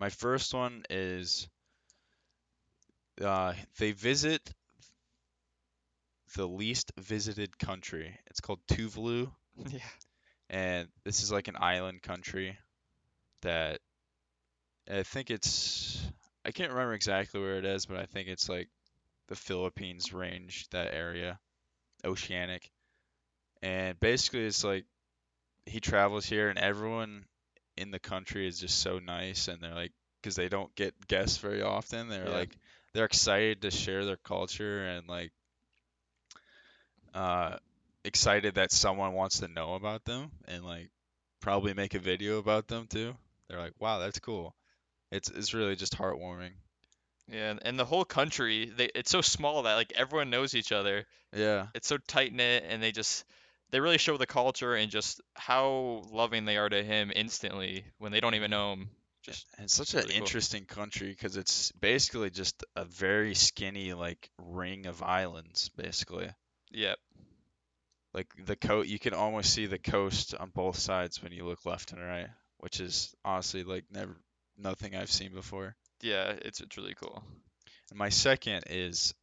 my 0.00 0.08
first 0.08 0.54
one 0.54 0.84
is 0.88 1.46
uh, 3.20 3.52
they 3.78 3.92
visit 3.92 4.40
the 6.36 6.48
least 6.48 6.90
visited 6.98 7.58
country. 7.58 8.18
It's 8.28 8.40
called 8.40 8.60
Tuvalu, 8.66 9.30
yeah, 9.68 9.80
and 10.48 10.88
this 11.04 11.22
is 11.22 11.30
like 11.30 11.48
an 11.48 11.56
island 11.60 12.00
country 12.00 12.56
that 13.46 13.80
I 14.90 15.02
think 15.02 15.30
it's 15.30 15.98
I 16.44 16.50
can't 16.52 16.70
remember 16.72 16.94
exactly 16.94 17.40
where 17.40 17.58
it 17.58 17.64
is, 17.64 17.86
but 17.86 17.98
I 17.98 18.06
think 18.06 18.28
it's 18.28 18.48
like 18.48 18.68
the 19.28 19.36
Philippines 19.36 20.12
range, 20.12 20.68
that 20.70 20.94
area, 20.94 21.38
oceanic. 22.04 22.70
And 23.62 23.98
basically 24.00 24.46
it's 24.46 24.64
like 24.64 24.84
he 25.66 25.80
travels 25.80 26.26
here 26.26 26.48
and 26.50 26.58
everyone 26.58 27.26
in 27.76 27.90
the 27.90 28.00
country 28.00 28.46
is 28.48 28.60
just 28.60 28.78
so 28.80 28.98
nice 28.98 29.48
and 29.48 29.60
they're 29.62 29.74
like 29.74 29.92
because 30.22 30.36
they 30.36 30.48
don't 30.48 30.74
get 30.76 30.94
guests 31.08 31.38
very 31.38 31.62
often, 31.62 32.08
they're 32.08 32.28
Yeah. 32.28 32.30
like 32.30 32.56
they're 32.94 33.04
excited 33.06 33.62
to 33.62 33.70
share 33.70 34.04
their 34.04 34.16
culture 34.18 34.86
and 34.86 35.08
like 35.08 35.32
uh 37.14 37.56
excited 38.04 38.54
that 38.54 38.70
someone 38.72 39.12
wants 39.12 39.40
to 39.40 39.48
know 39.48 39.74
about 39.74 40.04
them 40.04 40.30
and 40.46 40.64
like 40.64 40.90
probably 41.40 41.74
make 41.74 41.94
a 41.94 41.98
video 41.98 42.38
about 42.38 42.68
them 42.68 42.86
too. 42.88 43.14
They're 43.48 43.58
like, 43.60 43.74
"Wow, 43.78 43.98
that's 43.98 44.18
cool." 44.18 44.54
It's 45.12 45.30
it's 45.30 45.54
really 45.54 45.76
just 45.76 45.96
heartwarming. 45.96 46.52
yeah, 47.28 47.54
and, 47.62 47.78
the 47.78 47.84
whole 47.84 48.04
country, 48.04 48.66
they 48.76 48.90
it's 48.94 49.10
so 49.10 49.20
small 49.20 49.62
that 49.62 49.74
like 49.74 49.92
everyone 49.96 50.30
knows 50.30 50.54
each 50.54 50.72
other. 50.72 51.06
Yeah. 51.34 51.66
It's 51.74 51.88
so 51.88 51.98
tight 51.98 52.32
knit, 52.32 52.64
and 52.68 52.82
they 52.82 52.92
just 52.92 53.24
they 53.70 53.80
really 53.80 53.98
show 53.98 54.16
the 54.16 54.26
culture 54.26 54.74
and 54.74 54.90
just 54.90 55.20
how 55.34 56.02
loving 56.12 56.44
they 56.44 56.56
are 56.56 56.68
to 56.68 56.82
him 56.84 57.12
instantly 57.14 57.84
when 57.98 58.12
they 58.12 58.20
don't 58.20 58.34
even 58.34 58.50
know 58.50 58.72
him. 58.72 58.90
Just 59.22 59.46
And 59.56 59.64
it's 59.64 59.74
such 59.74 59.94
really 59.94 60.06
an 60.06 60.10
cool. 60.10 60.18
interesting 60.18 60.64
country 60.66 61.08
because 61.08 61.36
it's 61.36 61.72
basically 61.72 62.30
just 62.30 62.64
a 62.76 62.84
very 62.84 63.34
skinny 63.34 63.92
like 63.92 64.30
ring 64.38 64.86
of 64.86 65.02
islands, 65.02 65.68
basically. 65.76 66.30
Yep. 66.70 66.98
Like 68.14 68.28
the 68.46 68.54
coast, 68.56 68.88
you 68.88 68.98
can 69.00 69.14
almost 69.14 69.52
see 69.52 69.66
the 69.66 69.78
coast 69.80 70.34
on 70.34 70.50
both 70.50 70.78
sides 70.78 71.22
when 71.22 71.32
you 71.32 71.44
look 71.44 71.66
left 71.66 71.92
and 71.92 72.00
right, 72.00 72.28
which 72.66 72.80
is 72.80 73.14
honestly 73.24 73.62
like 73.62 73.84
never 73.92 74.16
nothing 74.58 74.96
I've 74.96 75.08
seen 75.08 75.32
before. 75.32 75.76
yeah, 76.02 76.32
it's 76.42 76.60
it's 76.60 76.76
really 76.76 76.96
cool. 77.00 77.22
And 77.90 77.96
my 77.96 78.08
second 78.08 78.64
is 78.68 79.14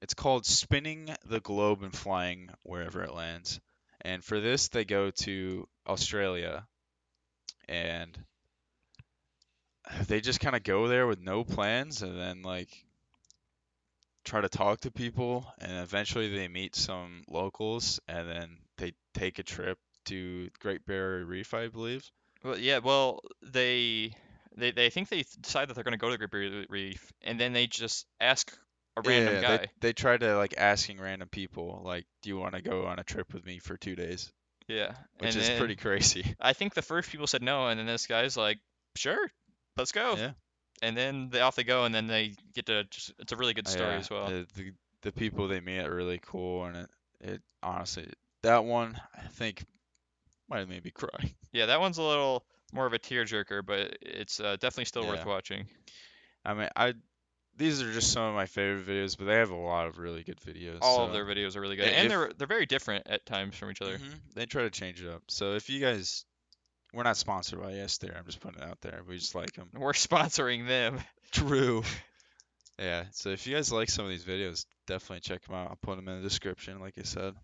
it's 0.00 0.14
called 0.14 0.46
spinning 0.46 1.14
the 1.26 1.40
globe 1.40 1.82
and 1.82 1.94
flying 1.94 2.48
wherever 2.62 3.02
it 3.02 3.12
lands. 3.12 3.60
And 4.00 4.24
for 4.24 4.40
this, 4.40 4.68
they 4.68 4.86
go 4.86 5.10
to 5.10 5.68
Australia 5.86 6.66
and 7.68 8.18
they 10.08 10.22
just 10.22 10.40
kind 10.40 10.56
of 10.56 10.62
go 10.62 10.88
there 10.88 11.06
with 11.06 11.20
no 11.20 11.44
plans 11.44 12.00
and 12.00 12.18
then 12.18 12.40
like 12.40 12.70
try 14.24 14.40
to 14.40 14.48
talk 14.48 14.80
to 14.80 14.90
people 14.90 15.46
and 15.58 15.72
eventually 15.72 16.34
they 16.34 16.48
meet 16.48 16.74
some 16.74 17.22
locals 17.28 18.00
and 18.08 18.26
then 18.26 18.56
they 18.78 18.94
take 19.12 19.38
a 19.38 19.42
trip 19.42 19.78
to 20.06 20.48
Great 20.58 20.86
Barrier 20.86 21.26
Reef, 21.26 21.52
I 21.52 21.68
believe. 21.68 22.10
Well, 22.42 22.58
yeah, 22.58 22.78
well, 22.78 23.20
they 23.42 24.14
they 24.56 24.70
they 24.70 24.90
think 24.90 25.08
they 25.08 25.24
decide 25.40 25.68
that 25.68 25.74
they're 25.74 25.84
gonna 25.84 25.96
go 25.98 26.08
to 26.08 26.12
the 26.12 26.18
Great 26.18 26.30
Barrier 26.30 26.66
Reef, 26.68 27.12
and 27.22 27.38
then 27.38 27.52
they 27.52 27.66
just 27.66 28.06
ask 28.20 28.56
a 28.96 29.02
random 29.02 29.34
Yeah, 29.34 29.42
guy. 29.42 29.58
They, 29.58 29.66
they 29.80 29.92
try 29.92 30.16
to 30.16 30.36
like 30.36 30.54
asking 30.56 31.00
random 31.00 31.28
people 31.28 31.82
like, 31.84 32.06
"Do 32.22 32.28
you 32.28 32.36
want 32.36 32.54
to 32.54 32.62
go 32.62 32.86
on 32.86 32.98
a 32.98 33.04
trip 33.04 33.32
with 33.32 33.44
me 33.44 33.58
for 33.58 33.76
two 33.76 33.94
days?" 33.96 34.32
Yeah, 34.68 34.92
Which 35.18 35.30
and 35.30 35.36
is 35.36 35.48
then 35.48 35.58
pretty 35.58 35.76
crazy. 35.76 36.34
I 36.40 36.52
think 36.52 36.74
the 36.74 36.82
first 36.82 37.10
people 37.10 37.26
said 37.26 37.42
no, 37.42 37.68
and 37.68 37.78
then 37.78 37.86
this 37.86 38.06
guy's 38.06 38.36
like, 38.36 38.58
"Sure, 38.96 39.30
let's 39.76 39.92
go." 39.92 40.16
Yeah. 40.16 40.32
And 40.82 40.96
then 40.96 41.30
they 41.30 41.40
off 41.40 41.56
they 41.56 41.64
go, 41.64 41.84
and 41.84 41.94
then 41.94 42.06
they 42.06 42.34
get 42.54 42.66
to 42.66 42.84
just 42.84 43.12
it's 43.18 43.32
a 43.32 43.36
really 43.36 43.54
good 43.54 43.68
story 43.68 43.94
Yeah, 43.94 43.98
as 43.98 44.10
well. 44.10 44.28
The, 44.28 44.46
the 44.56 44.72
the 45.02 45.12
people 45.12 45.48
they 45.48 45.60
meet 45.60 45.80
are 45.80 45.94
really 45.94 46.20
cool, 46.24 46.64
and 46.64 46.76
it 46.76 46.90
it 47.20 47.42
honestly 47.62 48.08
that 48.42 48.64
one 48.64 49.00
I 49.16 49.28
think 49.28 49.64
might 50.48 50.60
have 50.60 50.68
made 50.68 50.84
me 50.84 50.90
cry. 50.90 51.34
Yeah, 51.52 51.66
that 51.66 51.80
one's 51.80 51.96
a 51.96 52.02
little 52.02 52.44
more 52.72 52.84
of 52.86 52.92
a 52.92 52.98
tearjerker, 52.98 53.64
but 53.64 53.96
it's 54.02 54.40
uh, 54.40 54.56
definitely 54.60 54.84
still 54.84 55.06
worth 55.06 55.20
Yeah. 55.20 55.24
watching. 55.24 55.66
I 56.44 56.52
mean, 56.54 56.68
I 56.76 56.92
these 57.56 57.80
are 57.80 57.90
just 57.90 58.12
some 58.12 58.24
of 58.24 58.34
my 58.34 58.44
favorite 58.44 58.86
videos, 58.86 59.16
but 59.16 59.24
they 59.24 59.36
have 59.36 59.48
a 59.50 59.56
lot 59.56 59.86
of 59.86 59.96
really 59.98 60.22
good 60.22 60.38
videos. 60.40 60.80
All 60.82 61.06
of 61.06 61.12
their 61.14 61.24
videos 61.24 61.56
are 61.56 61.62
really 61.62 61.76
good, 61.76 61.86
i- 61.86 61.92
and 61.92 62.06
if- 62.06 62.10
they're 62.10 62.32
they're 62.36 62.46
very 62.46 62.66
different 62.66 63.06
at 63.06 63.24
times 63.24 63.56
from 63.56 63.70
each 63.70 63.80
other. 63.80 63.96
Mhm, 63.98 64.20
They 64.34 64.44
try 64.44 64.62
to 64.64 64.70
change 64.70 65.02
it 65.02 65.08
up. 65.08 65.22
So 65.28 65.54
if 65.54 65.70
you 65.70 65.80
guys, 65.80 66.26
we're 66.92 67.04
not 67.04 67.16
sponsored 67.16 67.62
by 67.62 67.72
Yes 67.72 67.96
Theory. 67.96 68.14
I'm 68.14 68.26
just 68.26 68.40
putting 68.40 68.60
it 68.62 68.68
out 68.68 68.80
there. 68.82 69.02
We 69.08 69.16
just 69.16 69.34
like 69.34 69.52
them. 69.54 69.70
We're 69.72 69.92
sponsoring 69.94 70.66
them. 70.68 71.00
True. 71.32 71.82
Yeah. 72.78 73.04
So 73.12 73.30
if 73.30 73.46
you 73.46 73.54
guys 73.54 73.72
like 73.72 73.88
some 73.88 74.04
of 74.04 74.10
these 74.10 74.24
videos, 74.24 74.66
definitely 74.86 75.20
check 75.20 75.42
them 75.46 75.54
out. 75.54 75.70
I'll 75.70 75.76
put 75.80 75.96
them 75.96 76.08
in 76.08 76.16
the 76.20 76.28
description, 76.28 76.78
like 76.80 76.94
I 76.98 77.04
said. 77.04 77.34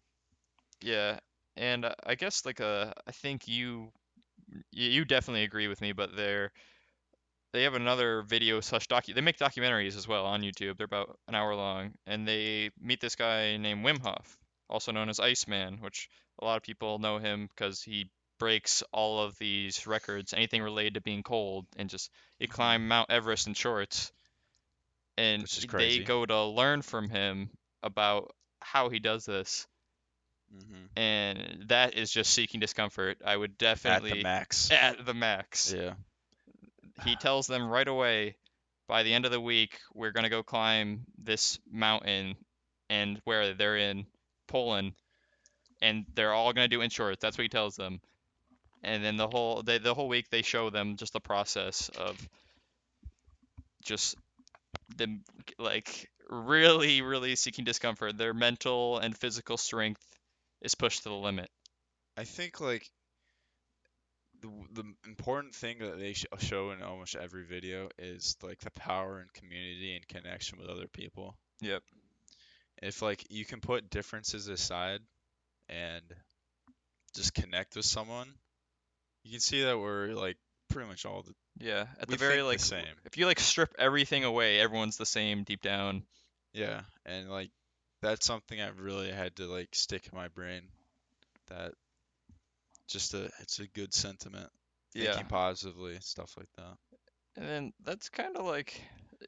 Yeah, 0.82 1.18
and 1.56 1.84
uh, 1.84 1.94
I 2.04 2.14
guess 2.14 2.44
like 2.44 2.60
uh, 2.60 2.92
I 3.06 3.12
think 3.12 3.48
you 3.48 3.90
you 4.70 5.04
definitely 5.04 5.44
agree 5.44 5.68
with 5.68 5.80
me, 5.80 5.92
but 5.92 6.14
they're 6.16 6.52
they 7.52 7.64
have 7.64 7.74
another 7.74 8.22
video 8.22 8.60
slash 8.60 8.88
docu. 8.88 9.14
They 9.14 9.20
make 9.20 9.38
documentaries 9.38 9.96
as 9.96 10.08
well 10.08 10.24
on 10.24 10.42
YouTube. 10.42 10.76
They're 10.76 10.86
about 10.86 11.18
an 11.28 11.34
hour 11.34 11.54
long, 11.54 11.92
and 12.06 12.26
they 12.26 12.70
meet 12.80 13.00
this 13.00 13.16
guy 13.16 13.56
named 13.58 13.84
Wim 13.84 14.00
Hof, 14.02 14.38
also 14.70 14.92
known 14.92 15.08
as 15.08 15.20
Iceman, 15.20 15.78
which 15.80 16.08
a 16.40 16.44
lot 16.44 16.56
of 16.56 16.62
people 16.62 16.98
know 16.98 17.18
him 17.18 17.48
because 17.54 17.82
he 17.82 18.10
breaks 18.38 18.82
all 18.92 19.20
of 19.22 19.36
these 19.38 19.86
records, 19.86 20.32
anything 20.32 20.62
related 20.62 20.94
to 20.94 21.00
being 21.00 21.22
cold, 21.22 21.66
and 21.76 21.90
just 21.90 22.10
he 22.38 22.46
climbed 22.46 22.88
Mount 22.88 23.10
Everest 23.10 23.46
in 23.46 23.54
shorts. 23.54 24.12
And 25.18 25.46
they 25.78 25.98
go 26.00 26.24
to 26.24 26.44
learn 26.44 26.80
from 26.80 27.10
him 27.10 27.50
about 27.82 28.34
how 28.60 28.88
he 28.88 28.98
does 28.98 29.26
this 29.26 29.66
hmm 30.52 30.86
and 30.94 31.64
that 31.68 31.94
is 31.94 32.10
just 32.10 32.32
seeking 32.32 32.60
discomfort. 32.60 33.18
I 33.24 33.34
would 33.36 33.56
definitely 33.56 34.10
At 34.10 34.16
the 34.16 34.22
max. 34.22 34.70
at 34.70 35.06
the 35.06 35.14
max. 35.14 35.72
Yeah. 35.74 35.94
He 37.04 37.16
tells 37.16 37.46
them 37.46 37.68
right 37.68 37.88
away, 37.88 38.36
by 38.88 39.02
the 39.02 39.14
end 39.14 39.24
of 39.24 39.30
the 39.30 39.40
week, 39.40 39.78
we're 39.94 40.10
gonna 40.10 40.28
go 40.28 40.42
climb 40.42 41.06
this 41.16 41.58
mountain, 41.70 42.36
and 42.90 43.20
where 43.24 43.54
they're 43.54 43.78
in 43.78 44.06
Poland, 44.48 44.92
and 45.80 46.04
they're 46.14 46.34
all 46.34 46.52
gonna 46.52 46.68
do 46.68 46.82
in 46.82 46.90
shorts. 46.90 47.20
That's 47.22 47.38
what 47.38 47.42
he 47.42 47.48
tells 47.48 47.76
them. 47.76 48.00
And 48.84 49.02
then 49.02 49.16
the 49.16 49.28
whole 49.28 49.62
they, 49.62 49.78
the 49.78 49.94
whole 49.94 50.08
week 50.08 50.28
they 50.28 50.42
show 50.42 50.68
them 50.68 50.96
just 50.96 51.14
the 51.14 51.20
process 51.20 51.88
of 51.96 52.18
just 53.82 54.16
them 54.96 55.22
like 55.58 56.10
really 56.28 57.00
really 57.00 57.36
seeking 57.36 57.64
discomfort. 57.64 58.18
Their 58.18 58.34
mental 58.34 58.98
and 58.98 59.16
physical 59.16 59.56
strength 59.56 60.02
is 60.62 60.74
pushed 60.74 61.02
to 61.02 61.10
the 61.10 61.14
limit. 61.14 61.50
I 62.16 62.24
think 62.24 62.60
like 62.60 62.90
the 64.40 64.48
the 64.72 64.84
important 65.06 65.54
thing 65.54 65.78
that 65.80 65.98
they 65.98 66.14
sh- 66.14 66.26
show 66.38 66.70
in 66.70 66.82
almost 66.82 67.14
every 67.14 67.44
video 67.44 67.88
is 67.98 68.36
like 68.42 68.58
the 68.60 68.70
power 68.72 69.18
and 69.20 69.32
community 69.32 69.94
and 69.94 70.06
connection 70.08 70.58
with 70.58 70.68
other 70.68 70.88
people. 70.88 71.36
Yep. 71.60 71.82
If 72.82 73.02
like 73.02 73.24
you 73.30 73.44
can 73.44 73.60
put 73.60 73.90
differences 73.90 74.48
aside 74.48 75.00
and 75.68 76.02
just 77.14 77.34
connect 77.34 77.76
with 77.76 77.84
someone, 77.84 78.28
you 79.22 79.30
can 79.30 79.40
see 79.40 79.62
that 79.62 79.78
we're 79.78 80.08
like 80.08 80.36
pretty 80.70 80.88
much 80.88 81.06
all 81.06 81.22
the 81.22 81.34
Yeah, 81.64 81.86
at 82.00 82.08
the 82.08 82.16
very 82.16 82.32
think 82.32 82.42
the 82.42 82.46
like 82.48 82.60
same. 82.60 82.94
if 83.04 83.16
you 83.16 83.26
like 83.26 83.38
strip 83.38 83.74
everything 83.78 84.24
away, 84.24 84.58
everyone's 84.58 84.96
the 84.96 85.06
same 85.06 85.44
deep 85.44 85.62
down. 85.62 86.02
yeah, 86.52 86.80
and 87.06 87.30
like 87.30 87.50
that's 88.02 88.26
something 88.26 88.60
I've 88.60 88.80
really 88.80 89.10
had 89.10 89.36
to 89.36 89.46
like 89.46 89.68
stick 89.72 90.08
in 90.12 90.18
my 90.18 90.28
brain. 90.28 90.62
That 91.48 91.72
just 92.88 93.14
a 93.14 93.30
it's 93.40 93.58
a 93.58 93.66
good 93.68 93.94
sentiment, 93.94 94.50
Yeah. 94.94 95.12
thinking 95.12 95.28
positively, 95.28 95.96
stuff 96.00 96.34
like 96.36 96.48
that. 96.56 96.76
And 97.36 97.48
then 97.48 97.72
that's 97.82 98.10
kind 98.10 98.36
of 98.36 98.44
like 98.44 98.78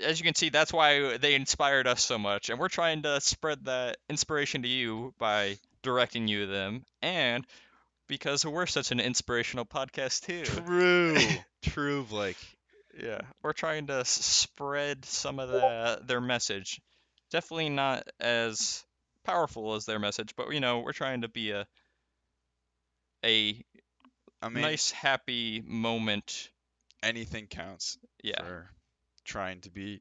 as 0.01 0.19
you 0.19 0.25
can 0.25 0.35
see, 0.35 0.49
that's 0.49 0.73
why 0.73 1.17
they 1.19 1.35
inspired 1.35 1.87
us 1.87 2.03
so 2.03 2.19
much, 2.19 2.51
and 2.51 2.59
we're 2.59 2.69
trying 2.69 3.03
to 3.03 3.21
spread 3.21 3.65
that 3.67 3.97
inspiration 4.11 4.63
to 4.63 4.69
you 4.69 5.15
by 5.19 5.57
directing 5.83 6.27
you 6.29 6.41
to 6.47 6.53
them, 6.53 6.85
and 7.01 7.47
because 8.09 8.45
we're 8.45 8.67
such 8.67 8.91
an 8.91 9.01
inspirational 9.01 9.65
podcast 9.65 10.27
too. 10.27 10.43
True, 10.45 11.17
true, 11.63 12.03
Blake. 12.05 12.37
Yeah, 13.01 13.21
we're 13.43 13.53
trying 13.53 13.87
to 13.89 14.05
spread 14.05 15.05
some 15.05 15.39
of 15.39 15.49
the, 15.49 16.01
their 16.07 16.21
message. 16.21 16.81
Definitely 17.35 17.71
not 17.71 18.07
as 18.21 18.85
powerful 19.25 19.75
as 19.75 19.87
their 19.87 19.99
message, 19.99 20.37
but 20.37 20.55
you 20.55 20.61
know, 20.61 20.79
we're 20.79 20.93
trying 20.93 21.23
to 21.23 21.29
be 21.29 21.51
a 21.51 21.67
a 23.25 23.61
I 24.41 24.49
mean, 24.49 24.63
nice 24.63 24.93
happy 24.93 25.61
moment. 25.67 26.51
anything 27.03 27.49
counts 27.49 27.99
Yeah. 28.23 28.41
for 28.41 28.71
trying 29.25 29.63
to 29.63 29.71
be. 29.71 30.01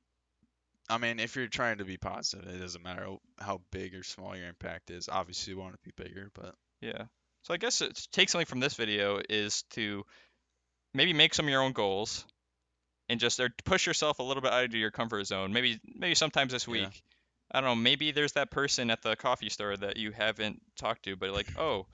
I 0.88 1.00
mean, 1.00 1.19
if 1.19 1.36
you're 1.36 1.48
trying 1.48 1.80
to 1.80 1.86
be 1.86 1.98
positive, 1.98 2.48
it 2.48 2.60
doesn't 2.60 2.84
matter 2.84 3.15
how 3.39 3.62
big 3.72 3.96
or 3.96 4.04
small 4.04 4.36
your 4.38 4.48
impact 4.48 4.91
is. 4.91 5.10
Obviously, 5.10 5.54
you 5.54 5.60
want 5.60 5.74
to 5.74 5.80
be 5.84 6.04
bigger, 6.04 6.30
but 6.36 6.54
Yeah. 6.82 7.06
So 7.41 7.56
I 7.56 7.58
guess 7.58 7.82
it's, 7.82 8.06
take 8.08 8.30
something 8.30 8.46
from 8.46 8.60
this 8.60 8.76
video 8.76 9.19
is 9.28 9.63
to 9.72 10.06
maybe 10.93 11.13
make 11.13 11.34
some 11.34 11.46
of 11.48 11.50
your 11.50 11.63
own 11.63 11.72
goals 11.72 12.28
and 13.10 13.19
just 13.19 13.39
or 13.39 13.50
push 13.65 13.88
yourself 13.88 14.19
a 14.19 14.24
little 14.24 14.41
bit 14.43 14.52
out 14.54 14.65
of 14.65 14.76
your 14.76 14.91
comfort 14.91 15.24
zone. 15.26 15.52
Maybe 15.52 15.80
maybe 15.84 16.13
sometimes 16.13 16.52
this 16.52 16.67
week. 16.67 17.02
I 17.54 17.62
don't 17.62 17.70
know, 17.70 17.76
maybe 17.76 18.12
there's 18.12 18.34
that 18.34 18.50
person 18.50 18.89
at 18.89 19.02
the 19.02 19.16
coffee 19.16 19.50
store 19.50 19.78
that 19.78 19.98
you 19.98 20.12
haven't 20.12 20.62
talked 20.76 21.04
to, 21.04 21.16
but 21.16 21.32
like, 21.32 21.48
oh, 21.58 21.86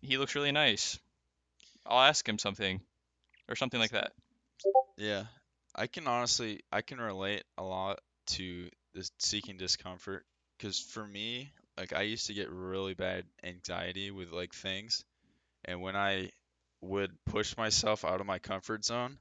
he 0.00 0.16
looks 0.18 0.34
really 0.34 0.52
nice. 0.52 0.98
I'll 1.84 2.00
ask 2.00 2.28
him 2.28 2.38
something 2.38 2.80
or 3.48 3.56
something 3.56 3.80
like 3.80 3.90
that. 3.90 4.12
yeah, 4.96 5.24
I 5.74 5.86
can 5.86 6.06
honestly, 6.06 6.60
I 6.72 6.82
can 6.82 6.98
relate 6.98 7.44
a 7.58 7.62
lot 7.62 8.00
to 8.28 8.68
this 8.94 9.10
seeking 9.18 9.56
discomfort 9.56 10.24
because 10.56 10.78
for 10.78 11.06
me, 11.06 11.52
like 11.76 11.92
I 11.92 12.02
used 12.02 12.26
to 12.26 12.34
get 12.34 12.50
really 12.50 12.94
bad 12.94 13.24
anxiety 13.44 14.10
with 14.10 14.32
like 14.32 14.54
things, 14.54 15.04
and 15.64 15.80
when 15.80 15.96
I 15.96 16.30
would 16.80 17.12
push 17.24 17.56
myself 17.56 18.04
out 18.04 18.20
of 18.20 18.26
my 18.26 18.38
comfort 18.38 18.84
zone, 18.84 19.18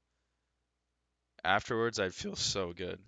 afterwards 1.44 2.00
I'd 2.00 2.14
feel 2.14 2.36
so 2.36 2.74
good. 2.74 3.00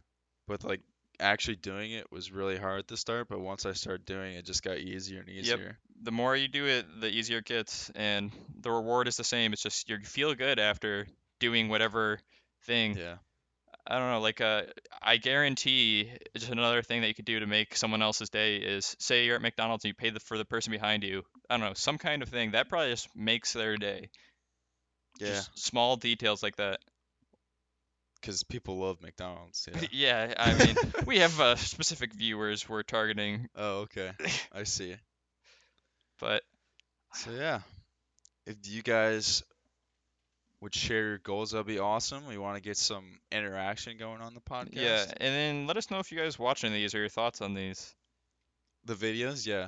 But 0.48 0.63
like 0.63 0.82
actually 1.19 1.56
doing 1.56 1.91
it 1.91 2.12
was 2.12 2.32
really 2.32 2.58
hard 2.58 2.80
at 2.80 2.88
the 2.88 2.97
start, 2.97 3.27
but 3.30 3.39
once 3.39 3.65
I 3.65 3.73
started 3.73 4.06
doing 4.06 4.36
it, 4.36 4.39
it 4.39 4.45
just 4.45 4.63
got 4.63 4.77
easier 4.77 5.19
and 5.19 5.30
easier. 5.30 5.58
Yep. 5.58 5.75
The 6.03 6.12
more 6.12 6.36
you 6.36 6.47
do 6.47 6.65
it, 6.65 6.86
the 7.01 7.10
easier 7.10 7.39
it 7.39 7.45
gets, 7.45 7.89
and 7.95 8.32
the 8.62 8.71
reward 8.71 9.08
is 9.08 9.17
the 9.17 9.23
same. 9.23 9.53
It's 9.53 9.63
just 9.63 9.89
you 9.89 9.99
feel 10.03 10.34
good 10.36 10.60
after 10.60 11.08
doing 11.39 11.69
whatever 11.69 12.19
thing. 12.65 12.97
Yeah. 12.97 13.15
I 13.89 13.99
don't 13.99 14.12
know, 14.12 14.19
like 14.19 14.41
uh, 14.41 14.63
I 15.01 15.15
guarantee 15.15 16.12
just 16.36 16.51
another 16.51 16.82
thing 16.82 17.01
that 17.01 17.08
you 17.08 17.13
could 17.13 17.25
do 17.25 17.39
to 17.39 17.47
make 17.47 17.75
someone 17.77 18.01
else's 18.01 18.30
day 18.30 18.58
is 18.58 18.97
say 18.99 19.25
you're 19.25 19.38
at 19.38 19.41
McDonald's 19.41 19.86
and 19.86 19.89
you 19.89 19.93
pay 19.93 20.10
the, 20.10 20.19
for 20.19 20.38
the 20.38 20.43
person 20.43 20.71
behind 20.71 21.03
you. 21.03 21.23
I 21.49 21.58
don't 21.58 21.65
know, 21.65 21.73
some 21.73 21.97
kind 21.97 22.21
of 22.21 22.27
thing 22.27 22.51
that 22.51 22.67
probably 22.67 22.89
just 22.89 23.08
makes 23.15 23.53
their 23.53 23.77
day. 23.77 24.10
Yeah, 25.19 25.27
Just 25.27 25.58
small 25.58 25.95
details 25.95 26.43
like 26.43 26.58
that. 26.58 26.82
Because 28.21 28.43
people 28.43 28.77
love 28.80 29.01
McDonald's. 29.01 29.67
Yeah. 29.71 29.88
Yeah, 29.91 30.34
I 30.38 30.53
mean, 30.65 30.75
we 31.06 31.19
have 31.19 31.39
uh, 31.39 31.56
specific 31.56 32.13
viewers 32.13 32.67
we're 32.67 32.84
targeting, 32.84 33.47
Oh, 33.56 33.82
okay. 33.82 34.12
I 34.53 34.63
see. 34.63 34.95
but 36.19 36.43
So 37.13 37.32
yeah, 37.32 37.60
if 38.45 38.56
you 38.65 38.82
guys 38.84 39.43
would 40.62 40.73
share 40.73 41.03
your 41.10 41.17
goals, 41.19 41.51
that'd 41.51 41.67
be 41.67 41.80
awesome. 41.80 42.25
We 42.27 42.38
want 42.38 42.56
to 42.58 42.62
get 42.62 42.77
some 42.77 43.19
interaction 43.32 43.97
going 43.97 44.21
on 44.21 44.34
the 44.34 44.41
podcast. 44.41 44.69
yeah, 44.73 45.06
and 45.17 45.36
then 45.36 45.67
let 45.67 45.77
us 45.77 45.91
know 45.91 45.99
if 45.99 46.12
you 46.12 46.17
guys 46.17 46.39
watching 46.39 46.73
these 46.73 46.95
or 46.95 46.99
your 46.99 47.10
thoughts 47.10 47.41
on 47.41 47.53
these. 47.53 47.93
The 48.86 48.95
videos, 48.95 49.45
yeah. 49.45 49.67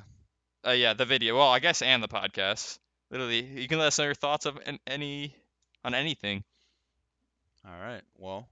Uh, 0.65 0.71
yeah, 0.71 0.93
the 0.93 1.05
video. 1.05 1.37
Well, 1.37 1.49
I 1.49 1.59
guess 1.59 1.81
and 1.81 2.01
the 2.01 2.07
podcast. 2.07 2.79
Literally, 3.11 3.41
you 3.43 3.67
can 3.67 3.77
let 3.79 3.87
us 3.87 3.99
know 3.99 4.05
your 4.05 4.13
thoughts 4.15 4.45
of 4.45 4.57
an, 4.65 4.79
any 4.87 5.35
on 5.83 5.93
anything. 5.93 6.43
All 7.65 7.79
right. 7.79 8.01
Well, 8.17 8.47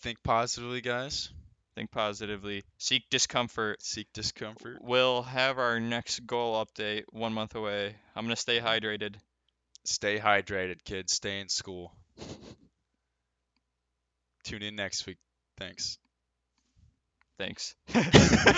think 0.00 0.22
positively, 0.22 0.80
guys. 0.80 1.30
Think 1.74 1.90
positively. 1.90 2.64
Seek 2.78 3.08
discomfort. 3.10 3.82
Seek 3.82 4.08
discomfort. 4.12 4.78
We'll 4.80 5.22
have 5.22 5.58
our 5.58 5.78
next 5.78 6.26
goal 6.26 6.64
update 6.64 7.04
one 7.12 7.32
month 7.32 7.54
away. 7.54 7.94
I'm 8.16 8.24
gonna 8.24 8.36
stay 8.36 8.60
hydrated. 8.60 9.16
Stay 9.84 10.18
hydrated, 10.18 10.84
kids. 10.84 11.12
Stay 11.12 11.40
in 11.40 11.48
school. 11.48 11.92
Tune 14.44 14.62
in 14.62 14.76
next 14.76 15.06
week. 15.06 15.18
Thanks. 15.58 15.98
Thanks. 17.38 17.74